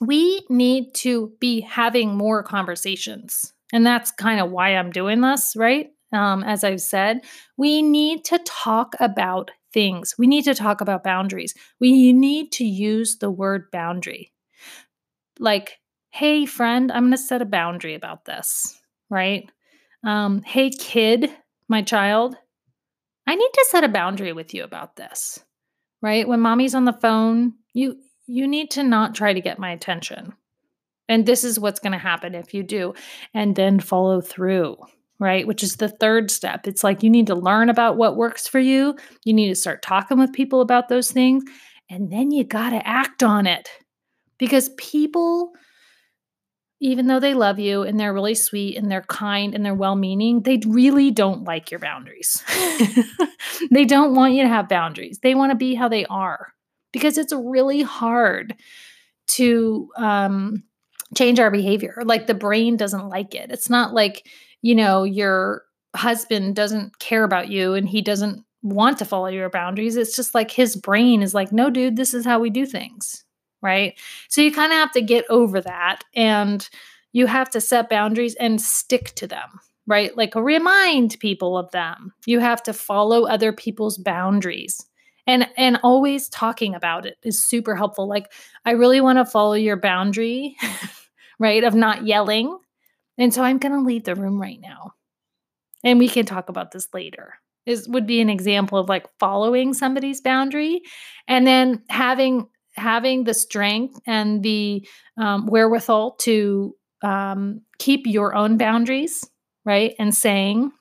We 0.00 0.44
need 0.48 0.94
to 0.96 1.32
be 1.40 1.60
having 1.60 2.16
more 2.16 2.42
conversations. 2.42 3.52
And 3.72 3.84
that's 3.84 4.10
kind 4.10 4.40
of 4.40 4.50
why 4.50 4.76
I'm 4.76 4.90
doing 4.90 5.20
this, 5.20 5.54
right? 5.56 5.90
um, 6.12 6.42
as 6.44 6.64
I've 6.64 6.80
said, 6.80 7.20
we 7.56 7.82
need 7.82 8.24
to 8.26 8.38
talk 8.44 8.94
about 9.00 9.50
things. 9.72 10.14
We 10.18 10.26
need 10.26 10.44
to 10.44 10.54
talk 10.54 10.80
about 10.80 11.04
boundaries. 11.04 11.54
We 11.80 12.12
need 12.12 12.52
to 12.52 12.64
use 12.64 13.18
the 13.18 13.30
word 13.30 13.70
boundary. 13.70 14.32
Like, 15.38 15.78
hey, 16.10 16.46
friend, 16.46 16.90
I'm 16.90 17.04
going 17.04 17.10
to 17.12 17.18
set 17.18 17.42
a 17.42 17.46
boundary 17.46 17.94
about 17.94 18.24
this, 18.24 18.80
right? 19.10 19.50
Um, 20.04 20.42
hey, 20.42 20.70
kid, 20.70 21.30
my 21.68 21.82
child, 21.82 22.36
I 23.26 23.34
need 23.34 23.50
to 23.52 23.66
set 23.70 23.84
a 23.84 23.88
boundary 23.88 24.32
with 24.32 24.54
you 24.54 24.64
about 24.64 24.96
this, 24.96 25.40
right? 26.00 26.26
When 26.26 26.40
mommy's 26.40 26.74
on 26.74 26.84
the 26.84 26.92
phone, 26.92 27.54
you 27.72 27.96
you 28.26 28.46
need 28.46 28.70
to 28.72 28.82
not 28.82 29.14
try 29.14 29.32
to 29.32 29.40
get 29.40 29.58
my 29.58 29.70
attention. 29.70 30.32
And 31.08 31.24
this 31.24 31.44
is 31.44 31.60
what's 31.60 31.78
going 31.78 31.92
to 31.92 31.98
happen 31.98 32.34
if 32.34 32.52
you 32.52 32.64
do. 32.64 32.94
And 33.32 33.54
then 33.54 33.78
follow 33.78 34.20
through 34.20 34.76
right? 35.18 35.46
Which 35.46 35.62
is 35.62 35.76
the 35.76 35.88
third 35.88 36.30
step. 36.30 36.66
It's 36.66 36.84
like 36.84 37.02
you 37.02 37.10
need 37.10 37.26
to 37.28 37.34
learn 37.34 37.68
about 37.68 37.96
what 37.96 38.16
works 38.16 38.46
for 38.46 38.60
you. 38.60 38.96
You 39.24 39.32
need 39.32 39.48
to 39.48 39.54
start 39.54 39.82
talking 39.82 40.18
with 40.18 40.32
people 40.32 40.60
about 40.60 40.88
those 40.88 41.10
things. 41.10 41.44
And 41.88 42.10
then 42.10 42.30
you 42.30 42.44
got 42.44 42.70
to 42.70 42.86
act 42.86 43.22
on 43.22 43.46
it 43.46 43.68
because 44.38 44.70
people, 44.76 45.52
even 46.80 47.06
though 47.06 47.20
they 47.20 47.34
love 47.34 47.58
you 47.58 47.82
and 47.82 47.98
they're 47.98 48.12
really 48.12 48.34
sweet 48.34 48.76
and 48.76 48.90
they're 48.90 49.02
kind 49.02 49.54
and 49.54 49.64
they're 49.64 49.74
well 49.74 49.96
meaning, 49.96 50.42
they 50.42 50.60
really 50.66 51.10
don't 51.10 51.44
like 51.44 51.70
your 51.70 51.80
boundaries. 51.80 52.42
they 53.70 53.84
don't 53.84 54.14
want 54.14 54.34
you 54.34 54.42
to 54.42 54.48
have 54.48 54.68
boundaries. 54.68 55.18
They 55.22 55.34
want 55.34 55.50
to 55.50 55.56
be 55.56 55.74
how 55.74 55.88
they 55.88 56.04
are 56.06 56.52
because 56.92 57.18
it's 57.18 57.32
really 57.32 57.82
hard 57.82 58.54
to 59.28 59.90
um, 59.96 60.64
change 61.16 61.40
our 61.40 61.50
behavior. 61.50 62.02
Like 62.04 62.26
the 62.26 62.34
brain 62.34 62.76
doesn't 62.76 63.08
like 63.08 63.34
it. 63.34 63.50
It's 63.50 63.70
not 63.70 63.94
like, 63.94 64.26
you 64.62 64.74
know, 64.74 65.04
your 65.04 65.62
husband 65.94 66.56
doesn't 66.56 66.98
care 66.98 67.24
about 67.24 67.48
you 67.48 67.74
and 67.74 67.88
he 67.88 68.02
doesn't 68.02 68.44
want 68.62 68.98
to 68.98 69.04
follow 69.04 69.28
your 69.28 69.48
boundaries. 69.48 69.96
It's 69.96 70.16
just 70.16 70.34
like 70.34 70.50
his 70.50 70.76
brain 70.76 71.22
is 71.22 71.34
like, 71.34 71.52
no, 71.52 71.70
dude, 71.70 71.96
this 71.96 72.12
is 72.12 72.24
how 72.24 72.38
we 72.38 72.50
do 72.50 72.66
things. 72.66 73.25
Right. 73.62 73.98
So 74.28 74.40
you 74.40 74.52
kind 74.52 74.72
of 74.72 74.78
have 74.78 74.92
to 74.92 75.00
get 75.00 75.24
over 75.28 75.60
that 75.60 76.04
and 76.14 76.68
you 77.12 77.26
have 77.26 77.50
to 77.50 77.60
set 77.60 77.88
boundaries 77.88 78.34
and 78.36 78.60
stick 78.60 79.14
to 79.16 79.26
them. 79.26 79.60
Right. 79.86 80.16
Like 80.16 80.34
remind 80.34 81.18
people 81.20 81.56
of 81.56 81.70
them. 81.70 82.12
You 82.26 82.40
have 82.40 82.62
to 82.64 82.72
follow 82.72 83.26
other 83.26 83.52
people's 83.52 83.98
boundaries 83.98 84.84
and 85.26 85.48
and 85.56 85.80
always 85.82 86.28
talking 86.28 86.74
about 86.74 87.06
it 87.06 87.16
is 87.24 87.44
super 87.44 87.74
helpful 87.74 88.08
like 88.08 88.32
i 88.64 88.70
really 88.70 89.00
want 89.00 89.18
to 89.18 89.24
follow 89.24 89.54
your 89.54 89.76
boundary 89.76 90.56
right 91.40 91.64
of 91.64 91.74
not 91.74 92.06
yelling 92.06 92.56
and 93.18 93.32
so 93.32 93.42
I'm 93.42 93.58
going 93.58 93.72
to 93.72 93.80
leave 93.80 94.04
the 94.04 94.14
room 94.14 94.40
right 94.40 94.60
now. 94.60 94.92
And 95.84 95.98
we 95.98 96.08
can 96.08 96.26
talk 96.26 96.48
about 96.48 96.72
this 96.72 96.88
later. 96.92 97.34
This 97.64 97.86
would 97.88 98.06
be 98.06 98.20
an 98.20 98.30
example 98.30 98.78
of 98.78 98.88
like 98.88 99.06
following 99.18 99.74
somebody's 99.74 100.20
boundary 100.20 100.82
and 101.26 101.46
then 101.46 101.82
having 101.88 102.48
having 102.76 103.24
the 103.24 103.34
strength 103.34 103.98
and 104.06 104.42
the 104.42 104.86
um, 105.16 105.46
wherewithal 105.46 106.12
to 106.20 106.74
um, 107.02 107.62
keep 107.78 108.06
your 108.06 108.34
own 108.34 108.56
boundaries, 108.56 109.28
right? 109.64 109.94
And 109.98 110.14
saying, 110.14 110.72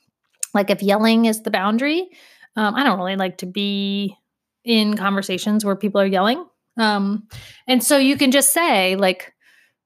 like, 0.54 0.70
if 0.70 0.82
yelling 0.82 1.25
is 1.25 1.44
the 1.44 1.52
boundary, 1.52 2.08
um, 2.56 2.75
I 2.75 2.84
don't 2.84 2.98
really 2.98 3.16
like 3.16 3.38
to 3.40 3.46
be 3.46 4.16
in 4.64 4.98
conversations 4.98 5.64
where 5.64 5.75
people 5.75 6.02
are 6.02 6.06
yelling. 6.06 6.46
Um, 6.78 7.28
and 7.68 7.84
so 7.84 7.98
you 7.98 8.18
can 8.18 8.32
just 8.32 8.54
say, 8.54 8.96
like, 8.96 9.34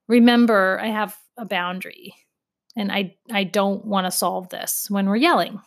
remember, 0.08 0.80
I 0.82 0.88
have 0.88 1.16
a 1.38 1.46
boundary 1.46 2.14
and 2.76 2.92
I 2.92 3.16
I 3.32 3.44
don't 3.44 3.86
want 3.86 4.06
to 4.06 4.12
solve 4.12 4.50
this 4.50 4.88
when 4.90 5.08
we're 5.08 5.18
yelling. 5.18 5.62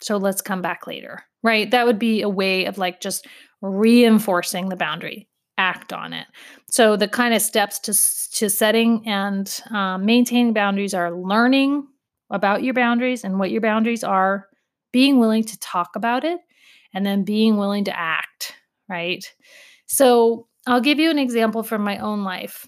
So 0.00 0.16
let's 0.16 0.42
come 0.42 0.62
back 0.62 0.86
later. 0.86 1.22
Right? 1.42 1.70
That 1.70 1.86
would 1.86 1.98
be 1.98 2.22
a 2.22 2.28
way 2.28 2.64
of 2.64 2.78
like 2.78 3.00
just 3.00 3.26
reinforcing 3.60 4.68
the 4.68 4.76
boundary. 4.76 5.28
Act 5.56 5.92
on 5.92 6.12
it. 6.12 6.26
So 6.68 6.96
the 6.96 7.08
kind 7.08 7.32
of 7.34 7.40
steps 7.40 7.78
to 7.80 7.92
to 8.38 8.50
setting 8.50 9.06
and 9.06 9.62
um, 9.70 10.04
maintaining 10.04 10.52
boundaries 10.52 10.94
are 10.94 11.12
learning 11.12 11.86
about 12.30 12.64
your 12.64 12.74
boundaries 12.74 13.22
and 13.22 13.38
what 13.38 13.52
your 13.52 13.60
boundaries 13.60 14.02
are, 14.02 14.48
being 14.92 15.20
willing 15.20 15.44
to 15.44 15.58
talk 15.60 15.94
about 15.94 16.24
it, 16.24 16.40
and 16.92 17.06
then 17.06 17.22
being 17.22 17.56
willing 17.56 17.84
to 17.84 17.96
act. 17.96 18.54
Right? 18.88 19.24
So 19.86 20.48
I'll 20.66 20.80
give 20.80 20.98
you 20.98 21.10
an 21.10 21.18
example 21.18 21.62
from 21.62 21.82
my 21.82 21.98
own 21.98 22.24
life 22.24 22.66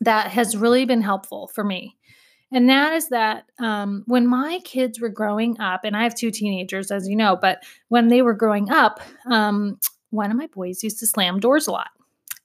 that 0.00 0.30
has 0.30 0.56
really 0.56 0.84
been 0.86 1.02
helpful 1.02 1.48
for 1.48 1.64
me. 1.64 1.96
And 2.50 2.68
that 2.70 2.94
is 2.94 3.08
that 3.10 3.44
um, 3.58 4.04
when 4.06 4.26
my 4.26 4.60
kids 4.64 5.00
were 5.00 5.10
growing 5.10 5.60
up, 5.60 5.82
and 5.84 5.96
I 5.96 6.04
have 6.04 6.14
two 6.14 6.30
teenagers, 6.30 6.90
as 6.90 7.06
you 7.06 7.16
know, 7.16 7.36
but 7.36 7.62
when 7.88 8.08
they 8.08 8.22
were 8.22 8.32
growing 8.32 8.70
up, 8.70 9.00
um, 9.30 9.78
one 10.10 10.30
of 10.30 10.36
my 10.36 10.46
boys 10.46 10.82
used 10.82 10.98
to 11.00 11.06
slam 11.06 11.40
doors 11.40 11.66
a 11.66 11.72
lot. 11.72 11.88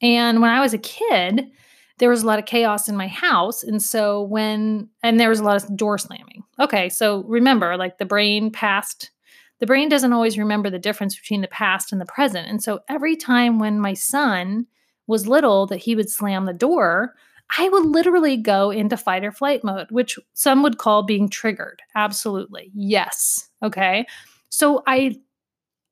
And 0.03 0.41
when 0.41 0.51
I 0.51 0.59
was 0.59 0.73
a 0.73 0.77
kid, 0.77 1.49
there 1.97 2.09
was 2.09 2.23
a 2.23 2.27
lot 2.27 2.39
of 2.39 2.45
chaos 2.45 2.89
in 2.89 2.95
my 2.95 3.07
house. 3.07 3.63
And 3.63 3.81
so 3.81 4.21
when, 4.23 4.89
and 5.01 5.19
there 5.19 5.29
was 5.29 5.39
a 5.39 5.43
lot 5.43 5.63
of 5.63 5.75
door 5.77 5.97
slamming. 5.97 6.43
Okay, 6.59 6.89
so 6.89 7.23
remember, 7.23 7.77
like 7.77 7.97
the 7.97 8.05
brain 8.05 8.51
past, 8.51 9.11
the 9.59 9.65
brain 9.65 9.89
doesn't 9.89 10.13
always 10.13 10.37
remember 10.37 10.69
the 10.69 10.79
difference 10.79 11.15
between 11.15 11.41
the 11.41 11.47
past 11.47 11.91
and 11.91 12.01
the 12.01 12.05
present. 12.05 12.47
And 12.49 12.61
so 12.61 12.81
every 12.89 13.15
time 13.15 13.59
when 13.59 13.79
my 13.79 13.93
son 13.93 14.67
was 15.07 15.27
little 15.27 15.65
that 15.67 15.77
he 15.77 15.95
would 15.95 16.09
slam 16.09 16.45
the 16.45 16.53
door, 16.53 17.13
I 17.57 17.69
would 17.69 17.85
literally 17.85 18.37
go 18.37 18.71
into 18.71 18.97
fight 18.97 19.23
or 19.23 19.31
flight 19.31 19.63
mode, 19.63 19.87
which 19.91 20.17
some 20.33 20.63
would 20.63 20.77
call 20.77 21.03
being 21.03 21.29
triggered. 21.29 21.81
Absolutely. 21.95 22.71
Yes. 22.73 23.49
Okay. 23.61 24.05
So 24.49 24.83
I 24.87 25.15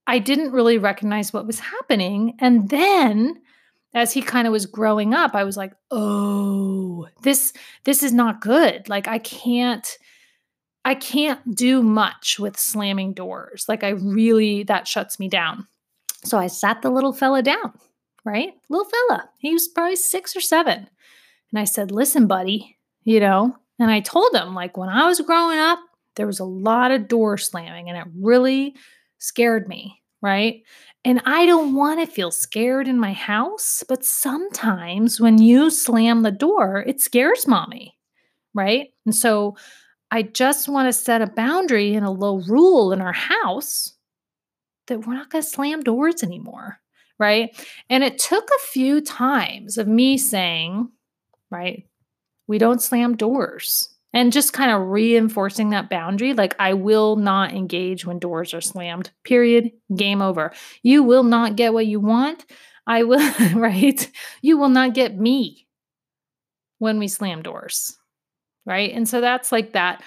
I 0.07 0.19
didn't 0.19 0.51
really 0.51 0.77
recognize 0.77 1.31
what 1.31 1.45
was 1.45 1.59
happening 1.59 2.35
and 2.39 2.69
then 2.69 3.39
as 3.93 4.13
he 4.13 4.21
kind 4.21 4.47
of 4.47 4.53
was 4.53 4.65
growing 4.65 5.13
up, 5.13 5.35
I 5.35 5.43
was 5.43 5.57
like, 5.57 5.73
"Oh, 5.91 7.07
this 7.23 7.53
this 7.85 8.03
is 8.03 8.13
not 8.13 8.41
good. 8.41 8.89
Like 8.89 9.07
I 9.07 9.19
can't 9.19 9.87
I 10.85 10.95
can't 10.95 11.55
do 11.55 11.81
much 11.83 12.39
with 12.39 12.57
slamming 12.57 13.13
doors. 13.13 13.65
Like 13.67 13.83
I 13.83 13.89
really 13.89 14.63
that 14.63 14.87
shuts 14.87 15.19
me 15.19 15.27
down." 15.29 15.67
So 16.23 16.37
I 16.37 16.47
sat 16.47 16.81
the 16.81 16.89
little 16.91 17.13
fella 17.13 17.41
down, 17.41 17.73
right? 18.25 18.53
Little 18.69 18.89
fella. 18.89 19.29
He 19.39 19.53
was 19.53 19.67
probably 19.67 19.95
6 19.95 20.35
or 20.35 20.41
7. 20.41 20.73
And 21.51 21.59
I 21.59 21.63
said, 21.65 21.91
listen, 21.91 22.27
buddy, 22.27 22.77
you 23.03 23.19
know, 23.19 23.55
and 23.79 23.89
I 23.89 23.99
told 24.01 24.33
him, 24.35 24.53
like, 24.53 24.77
when 24.77 24.89
I 24.89 25.07
was 25.07 25.19
growing 25.21 25.57
up, 25.57 25.79
there 26.15 26.27
was 26.27 26.39
a 26.39 26.45
lot 26.45 26.91
of 26.91 27.07
door 27.07 27.37
slamming 27.37 27.89
and 27.89 27.97
it 27.97 28.05
really 28.15 28.75
scared 29.17 29.67
me. 29.67 30.01
right? 30.21 30.63
And 31.03 31.21
I 31.25 31.45
don't 31.45 31.73
want 31.75 31.99
to 31.99 32.05
feel 32.05 32.29
scared 32.29 32.87
in 32.87 32.99
my 32.99 33.13
house, 33.13 33.83
but 33.87 34.05
sometimes 34.05 35.19
when 35.19 35.41
you 35.41 35.71
slam 35.71 36.21
the 36.21 36.31
door, 36.31 36.83
it 36.85 37.01
scares 37.01 37.47
mommy, 37.47 37.97
right? 38.53 38.89
And 39.05 39.15
so 39.15 39.55
I 40.11 40.23
just 40.23 40.69
want 40.69 40.87
to 40.87 40.93
set 40.93 41.21
a 41.21 41.27
boundary 41.27 41.95
and 41.95 42.05
a 42.05 42.11
low 42.11 42.41
rule 42.47 42.91
in 42.91 43.01
our 43.01 43.13
house 43.13 43.95
that 44.87 45.07
we're 45.07 45.15
not 45.15 45.29
going 45.31 45.43
to 45.43 45.49
slam 45.49 45.81
doors 45.81 46.21
anymore, 46.21 46.79
right? 47.17 47.49
And 47.89 48.03
it 48.03 48.19
took 48.19 48.47
a 48.47 48.67
few 48.67 49.01
times 49.01 49.77
of 49.79 49.87
me 49.87 50.17
saying, 50.17 50.89
right, 51.49 51.87
we 52.45 52.59
don't 52.59 52.81
slam 52.81 53.15
doors 53.15 53.89
and 54.13 54.33
just 54.33 54.53
kind 54.53 54.71
of 54.71 54.89
reinforcing 54.89 55.69
that 55.69 55.89
boundary 55.89 56.33
like 56.33 56.55
i 56.59 56.73
will 56.73 57.15
not 57.15 57.53
engage 57.53 58.05
when 58.05 58.19
doors 58.19 58.53
are 58.53 58.61
slammed 58.61 59.11
period 59.23 59.71
game 59.95 60.21
over. 60.21 60.51
You 60.83 61.03
will 61.03 61.23
not 61.23 61.55
get 61.55 61.73
what 61.73 61.87
you 61.87 61.99
want. 61.99 62.45
I 62.87 63.03
will 63.03 63.19
right? 63.55 64.09
You 64.41 64.57
will 64.57 64.69
not 64.69 64.93
get 64.93 65.17
me 65.17 65.67
when 66.79 66.99
we 66.99 67.07
slam 67.07 67.41
doors 67.41 67.97
right? 68.65 68.93
And 68.93 69.07
so 69.09 69.21
that's 69.21 69.51
like 69.51 69.73
that 69.73 70.03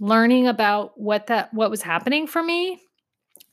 learning 0.00 0.46
about 0.46 0.92
what 0.96 1.26
that 1.26 1.52
what 1.52 1.70
was 1.70 1.82
happening 1.82 2.26
for 2.26 2.42
me 2.42 2.80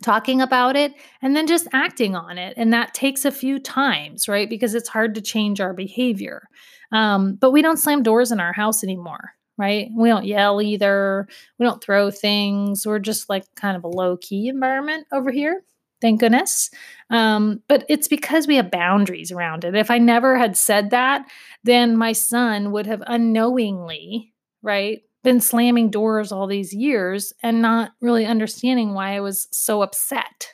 talking 0.04 0.42
about 0.42 0.76
it 0.76 0.94
and 1.22 1.36
then 1.36 1.48
just 1.48 1.68
acting 1.74 2.16
on 2.16 2.38
it 2.38 2.54
and 2.58 2.74
that 2.74 2.94
takes 2.94 3.26
a 3.26 3.32
few 3.32 3.60
times 3.60 4.28
right? 4.28 4.50
Because 4.50 4.76
it's 4.76 4.90
hard 4.90 5.16
to 5.16 5.22
change 5.22 5.60
our 5.60 5.74
behavior. 5.74 6.48
Um, 6.92 7.36
but 7.36 7.52
we 7.52 7.62
don't 7.62 7.78
slam 7.78 8.04
doors 8.04 8.32
in 8.32 8.40
our 8.40 8.54
house 8.54 8.84
anymore 8.84 9.32
right? 9.58 9.90
We 9.96 10.10
don't 10.10 10.26
yell 10.26 10.62
either. 10.62 11.28
We 11.58 11.66
don't 11.66 11.84
throw 11.84 12.12
things. 12.12 12.86
We're 12.86 13.00
just 13.00 13.30
like 13.30 13.46
kind 13.56 13.78
of 13.78 13.84
a 13.84 13.90
low 13.90 14.18
key 14.18 14.48
environment 14.48 15.08
over 15.12 15.32
here. 15.32 15.64
Thank 16.02 16.20
goodness. 16.20 16.70
Um, 17.10 17.62
but 17.68 17.86
it's 17.88 18.08
because 18.08 18.48
we 18.48 18.58
have 18.58 18.70
boundaries 18.70 19.32
around 19.32 19.64
it. 19.64 19.76
If 19.76 19.90
I 19.90 19.98
never 19.98 20.38
had 20.38 20.58
said 20.58 20.90
that, 20.90 21.26
then 21.64 21.98
my 21.98 22.12
son 22.12 22.72
would 22.72 22.86
have 22.86 23.02
unknowingly, 23.08 24.34
right, 24.62 25.02
been 25.24 25.40
slamming 25.40 25.90
doors 25.90 26.32
all 26.32 26.48
these 26.48 26.74
years 26.74 27.34
and 27.42 27.62
not 27.62 27.94
really 28.02 28.26
understanding 28.26 28.94
why 28.94 29.16
I 29.16 29.22
was 29.22 29.48
so 29.52 29.82
upset. 29.82 30.54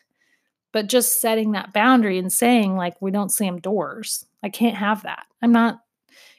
But 0.72 0.88
just 0.88 1.20
setting 1.20 1.52
that 1.52 1.74
boundary 1.74 2.18
and 2.18 2.32
saying, 2.32 2.78
like, 2.78 3.02
we 3.02 3.12
don't 3.12 3.32
slam 3.32 3.60
doors. 3.60 4.26
I 4.42 4.48
can't 4.48 4.78
have 4.78 5.04
that. 5.04 5.26
I'm 5.42 5.52
not, 5.52 5.82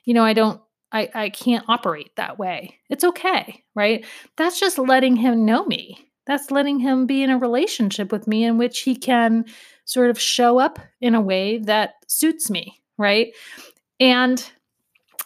you 0.05 0.15
know, 0.15 0.25
I 0.25 0.33
don't 0.33 0.61
I, 0.93 1.11
I 1.15 1.31
can't 1.31 1.65
operate 1.69 2.15
that 2.17 2.39
way. 2.39 2.79
It's 2.91 3.05
okay, 3.05 3.65
right? 3.75 4.05
That's 4.37 4.61
just 4.61 4.79
letting 4.79 5.17
him 5.17 5.45
know 5.45 5.65
me. 5.65 6.11
That's 6.27 6.51
letting 6.51 6.79
him 6.79 7.07
be 7.07 7.23
in 7.23 7.31
a 7.31 7.39
relationship 7.39 8.13
with 8.13 8.29
me 8.29 8.45
in 8.45 8.59
which 8.59 8.81
he 8.81 8.95
can 8.95 9.47
sort 9.85 10.11
of 10.11 10.21
show 10.21 10.59
up 10.59 10.79
in 11.01 11.15
a 11.15 11.21
way 11.21 11.59
that 11.59 11.95
suits 12.07 12.51
me, 12.51 12.81
right? 12.99 13.33
And 13.99 14.45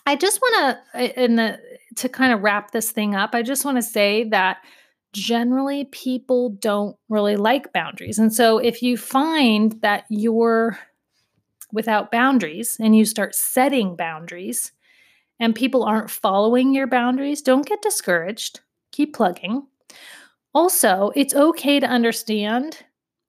I 0.06 0.16
just 0.16 0.40
want 0.40 0.78
to, 0.94 0.98
eh, 1.00 1.24
in 1.24 1.36
the 1.36 1.60
to 1.96 2.08
kind 2.08 2.32
of 2.32 2.42
wrap 2.42 2.70
this 2.70 2.90
thing 2.90 3.14
up, 3.14 3.34
I 3.34 3.42
just 3.42 3.64
want 3.64 3.78
to 3.78 3.82
say 3.82 4.24
that 4.24 4.58
generally 5.12 5.84
people 5.86 6.50
don't 6.50 6.96
really 7.08 7.36
like 7.36 7.72
boundaries. 7.72 8.18
And 8.18 8.32
so 8.32 8.58
if 8.58 8.82
you 8.82 8.96
find 8.96 9.80
that 9.80 10.04
you're 10.10 10.78
without 11.72 12.10
boundaries 12.10 12.76
and 12.78 12.94
you 12.94 13.04
start 13.04 13.34
setting 13.34 13.96
boundaries, 13.96 14.72
and 15.38 15.54
people 15.54 15.84
aren't 15.84 16.10
following 16.10 16.74
your 16.74 16.86
boundaries, 16.86 17.42
don't 17.42 17.66
get 17.66 17.82
discouraged. 17.82 18.60
Keep 18.92 19.14
plugging. 19.14 19.66
Also, 20.54 21.12
it's 21.14 21.34
okay 21.34 21.78
to 21.78 21.86
understand 21.86 22.84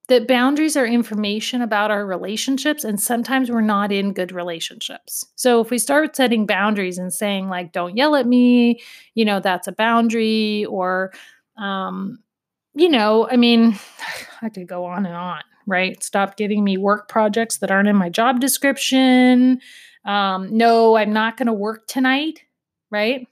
that 0.07 0.27
boundaries 0.27 0.77
are 0.77 0.85
information 0.85 1.61
about 1.61 1.91
our 1.91 2.05
relationships, 2.05 2.85
and 2.85 2.99
sometimes 2.99 3.51
we're 3.51 3.59
not 3.59 3.91
in 3.91 4.13
good 4.13 4.31
relationships. 4.31 5.25
So, 5.35 5.59
if 5.59 5.69
we 5.69 5.79
start 5.79 6.15
setting 6.15 6.45
boundaries 6.45 6.97
and 6.97 7.13
saying, 7.13 7.49
like, 7.49 7.73
don't 7.73 7.97
yell 7.97 8.15
at 8.15 8.25
me, 8.25 8.79
you 9.15 9.25
know, 9.25 9.41
that's 9.41 9.67
a 9.67 9.73
boundary, 9.73 10.63
or, 10.65 11.11
um, 11.57 12.19
you 12.73 12.87
know, 12.87 13.27
I 13.29 13.35
mean, 13.35 13.77
I 14.41 14.47
could 14.47 14.67
go 14.67 14.85
on 14.85 15.05
and 15.05 15.15
on, 15.15 15.41
right? 15.65 16.01
Stop 16.01 16.37
giving 16.37 16.63
me 16.63 16.77
work 16.77 17.09
projects 17.09 17.57
that 17.57 17.71
aren't 17.71 17.89
in 17.89 17.97
my 17.97 18.09
job 18.09 18.39
description 18.39 19.59
um, 20.07 20.55
no, 20.55 20.95
I'm 20.95 21.11
not 21.11 21.37
going 21.37 21.47
to 21.47 21.53
work 21.53 21.85
tonight, 21.87 22.41
right? 22.89 23.27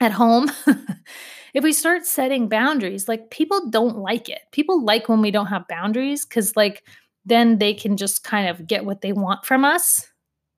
At 0.00 0.12
home. 0.12 0.50
if 1.54 1.64
we 1.64 1.72
start 1.72 2.06
setting 2.06 2.48
boundaries, 2.48 3.08
like 3.08 3.30
people 3.30 3.68
don't 3.68 3.98
like 3.98 4.28
it. 4.28 4.42
People 4.52 4.82
like 4.82 5.08
when 5.08 5.20
we 5.20 5.32
don't 5.32 5.46
have 5.46 5.68
boundaries 5.68 6.24
because, 6.24 6.56
like, 6.56 6.84
then 7.26 7.58
they 7.58 7.74
can 7.74 7.96
just 7.96 8.22
kind 8.22 8.48
of 8.48 8.66
get 8.66 8.84
what 8.84 9.00
they 9.00 9.12
want 9.12 9.44
from 9.44 9.64
us. 9.64 10.06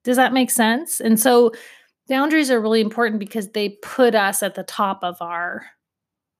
Does 0.05 0.16
that 0.16 0.35
make 0.35 0.51
sense? 0.51 1.01
And 1.01 1.19
so, 1.19 1.53
boundaries 2.09 2.51
are 2.51 2.61
really 2.61 2.83
important 2.83 3.19
because 3.19 3.51
they 3.51 3.71
put 3.83 4.14
us 4.14 4.42
at 4.42 4.55
the 4.55 4.62
top 4.62 5.03
of 5.03 5.16
our 5.21 5.66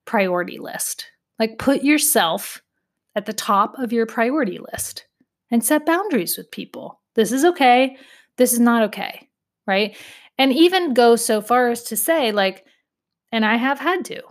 priority 0.05 0.59
list. 0.59 1.07
Like, 1.38 1.59
put 1.59 1.83
yourself 1.83 2.62
at 3.14 3.24
the 3.24 3.33
top 3.33 3.79
of 3.79 3.92
your 3.92 4.05
priority 4.05 4.59
list 4.72 5.07
and 5.50 5.64
set 5.64 5.87
boundaries 5.87 6.37
with 6.37 6.50
people. 6.50 7.00
This 7.14 7.33
is 7.33 7.44
okay. 7.46 7.96
This 8.37 8.53
is 8.53 8.61
not 8.61 8.83
okay. 8.85 9.29
Right. 9.66 9.96
And 10.38 10.53
even 10.53 10.94
go 10.94 11.16
so 11.16 11.40
far 11.40 11.68
as 11.68 11.83
to 11.85 11.96
say, 11.96 12.33
like, 12.33 12.64
and 13.33 13.44
I 13.44 13.57
have 13.57 13.81
had 13.81 14.05
to, 14.07 14.22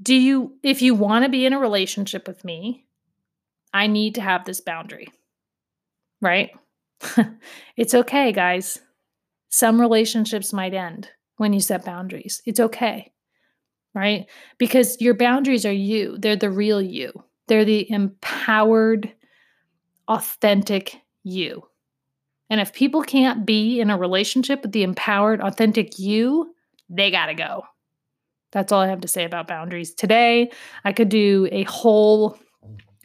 do 0.00 0.14
you, 0.14 0.54
if 0.62 0.80
you 0.82 0.94
want 0.94 1.24
to 1.24 1.28
be 1.28 1.44
in 1.44 1.52
a 1.52 1.58
relationship 1.58 2.26
with 2.26 2.44
me, 2.44 2.86
I 3.72 3.86
need 3.86 4.14
to 4.14 4.20
have 4.20 4.44
this 4.44 4.60
boundary. 4.60 5.08
Right. 6.20 6.50
it's 7.76 7.94
okay, 7.94 8.32
guys. 8.32 8.78
Some 9.50 9.80
relationships 9.80 10.52
might 10.52 10.74
end 10.74 11.10
when 11.36 11.52
you 11.52 11.60
set 11.60 11.84
boundaries. 11.84 12.42
It's 12.44 12.60
okay. 12.60 13.12
Right. 13.94 14.26
Because 14.58 15.00
your 15.00 15.14
boundaries 15.14 15.66
are 15.66 15.72
you, 15.72 16.18
they're 16.18 16.36
the 16.36 16.50
real 16.50 16.80
you, 16.80 17.12
they're 17.48 17.64
the 17.64 17.90
empowered, 17.90 19.12
authentic 20.06 21.00
you. 21.24 21.67
And 22.50 22.60
if 22.60 22.72
people 22.72 23.02
can't 23.02 23.44
be 23.44 23.80
in 23.80 23.90
a 23.90 23.98
relationship 23.98 24.62
with 24.62 24.72
the 24.72 24.82
empowered, 24.82 25.40
authentic 25.40 25.98
you, 25.98 26.54
they 26.88 27.10
got 27.10 27.26
to 27.26 27.34
go. 27.34 27.64
That's 28.52 28.72
all 28.72 28.80
I 28.80 28.88
have 28.88 29.02
to 29.02 29.08
say 29.08 29.24
about 29.24 29.46
boundaries 29.46 29.92
today. 29.92 30.50
I 30.84 30.92
could 30.92 31.10
do 31.10 31.48
a 31.52 31.64
whole 31.64 32.38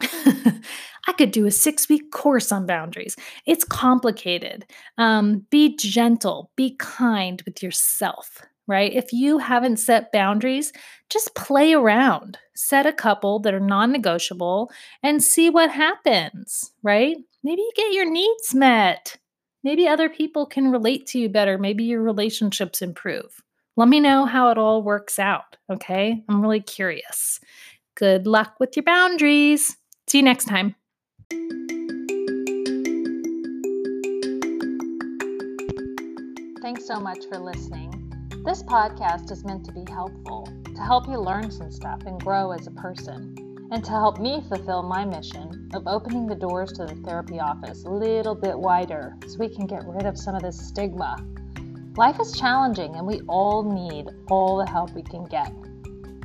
I 1.06 1.12
could 1.12 1.32
do 1.32 1.46
a 1.46 1.50
six 1.50 1.88
week 1.88 2.10
course 2.10 2.50
on 2.50 2.66
boundaries. 2.66 3.16
It's 3.46 3.64
complicated. 3.64 4.64
Um, 4.96 5.46
be 5.50 5.76
gentle, 5.76 6.50
be 6.56 6.76
kind 6.78 7.42
with 7.44 7.62
yourself, 7.62 8.42
right? 8.66 8.92
If 8.92 9.12
you 9.12 9.38
haven't 9.38 9.76
set 9.76 10.12
boundaries, 10.12 10.72
just 11.10 11.34
play 11.34 11.74
around. 11.74 12.38
Set 12.54 12.86
a 12.86 12.92
couple 12.92 13.38
that 13.40 13.52
are 13.52 13.60
non 13.60 13.92
negotiable 13.92 14.70
and 15.02 15.22
see 15.22 15.50
what 15.50 15.70
happens, 15.70 16.72
right? 16.82 17.16
Maybe 17.42 17.60
you 17.60 17.72
get 17.76 17.92
your 17.92 18.10
needs 18.10 18.54
met 18.54 19.18
maybe 19.64 19.88
other 19.88 20.08
people 20.08 20.46
can 20.46 20.70
relate 20.70 21.06
to 21.06 21.18
you 21.18 21.28
better. 21.28 21.58
Maybe 21.58 21.84
your 21.84 22.02
relationships 22.02 22.82
improve. 22.82 23.42
Let 23.76 23.88
me 23.88 23.98
know 23.98 24.26
how 24.26 24.50
it 24.50 24.58
all 24.58 24.82
works 24.82 25.18
out, 25.18 25.56
okay? 25.68 26.22
I'm 26.28 26.40
really 26.40 26.60
curious. 26.60 27.40
Good 27.96 28.26
luck 28.26 28.54
with 28.60 28.76
your 28.76 28.84
boundaries. 28.84 29.76
See 30.06 30.18
you 30.18 30.24
next 30.24 30.44
time. 30.44 30.76
Thanks 36.62 36.86
so 36.86 37.00
much 37.00 37.24
for 37.28 37.38
listening. 37.38 37.90
This 38.44 38.62
podcast 38.62 39.30
is 39.32 39.44
meant 39.44 39.64
to 39.64 39.72
be 39.72 39.84
helpful, 39.90 40.46
to 40.64 40.80
help 40.82 41.08
you 41.08 41.18
learn 41.18 41.50
some 41.50 41.72
stuff 41.72 42.02
and 42.06 42.22
grow 42.22 42.52
as 42.52 42.66
a 42.66 42.70
person 42.70 43.43
and 43.74 43.84
to 43.84 43.90
help 43.90 44.20
me 44.20 44.40
fulfill 44.48 44.84
my 44.84 45.04
mission 45.04 45.68
of 45.74 45.88
opening 45.88 46.28
the 46.28 46.34
doors 46.36 46.70
to 46.70 46.86
the 46.86 46.94
therapy 47.04 47.40
office 47.40 47.82
a 47.84 47.90
little 47.90 48.34
bit 48.36 48.56
wider 48.56 49.16
so 49.26 49.36
we 49.36 49.48
can 49.48 49.66
get 49.66 49.82
rid 49.88 50.06
of 50.06 50.16
some 50.16 50.36
of 50.36 50.42
this 50.42 50.56
stigma. 50.56 51.16
Life 51.96 52.20
is 52.20 52.38
challenging 52.38 52.94
and 52.94 53.04
we 53.04 53.20
all 53.22 53.64
need 53.64 54.06
all 54.30 54.58
the 54.58 54.70
help 54.70 54.92
we 54.92 55.02
can 55.02 55.24
get. 55.24 55.52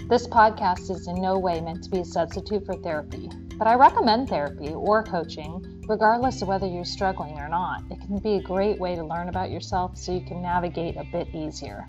This 0.07 0.27
podcast 0.27 0.91
is 0.91 1.07
in 1.07 1.19
no 1.19 1.39
way 1.39 1.59
meant 1.59 1.83
to 1.85 1.89
be 1.89 2.01
a 2.01 2.05
substitute 2.05 2.67
for 2.67 2.75
therapy, 2.75 3.31
but 3.57 3.67
I 3.67 3.73
recommend 3.73 4.29
therapy 4.29 4.69
or 4.69 5.01
coaching 5.03 5.81
regardless 5.87 6.43
of 6.43 6.47
whether 6.47 6.67
you're 6.67 6.85
struggling 6.85 7.33
or 7.39 7.49
not. 7.49 7.81
It 7.89 7.99
can 7.99 8.19
be 8.19 8.35
a 8.35 8.41
great 8.41 8.77
way 8.77 8.95
to 8.95 9.03
learn 9.03 9.27
about 9.27 9.49
yourself 9.49 9.97
so 9.97 10.11
you 10.11 10.21
can 10.21 10.43
navigate 10.43 10.97
a 10.97 11.03
bit 11.11 11.33
easier. 11.33 11.87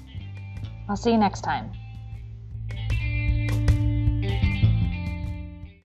I'll 0.88 0.96
see 0.96 1.12
you 1.12 1.18
next 1.18 1.42
time. 1.42 1.70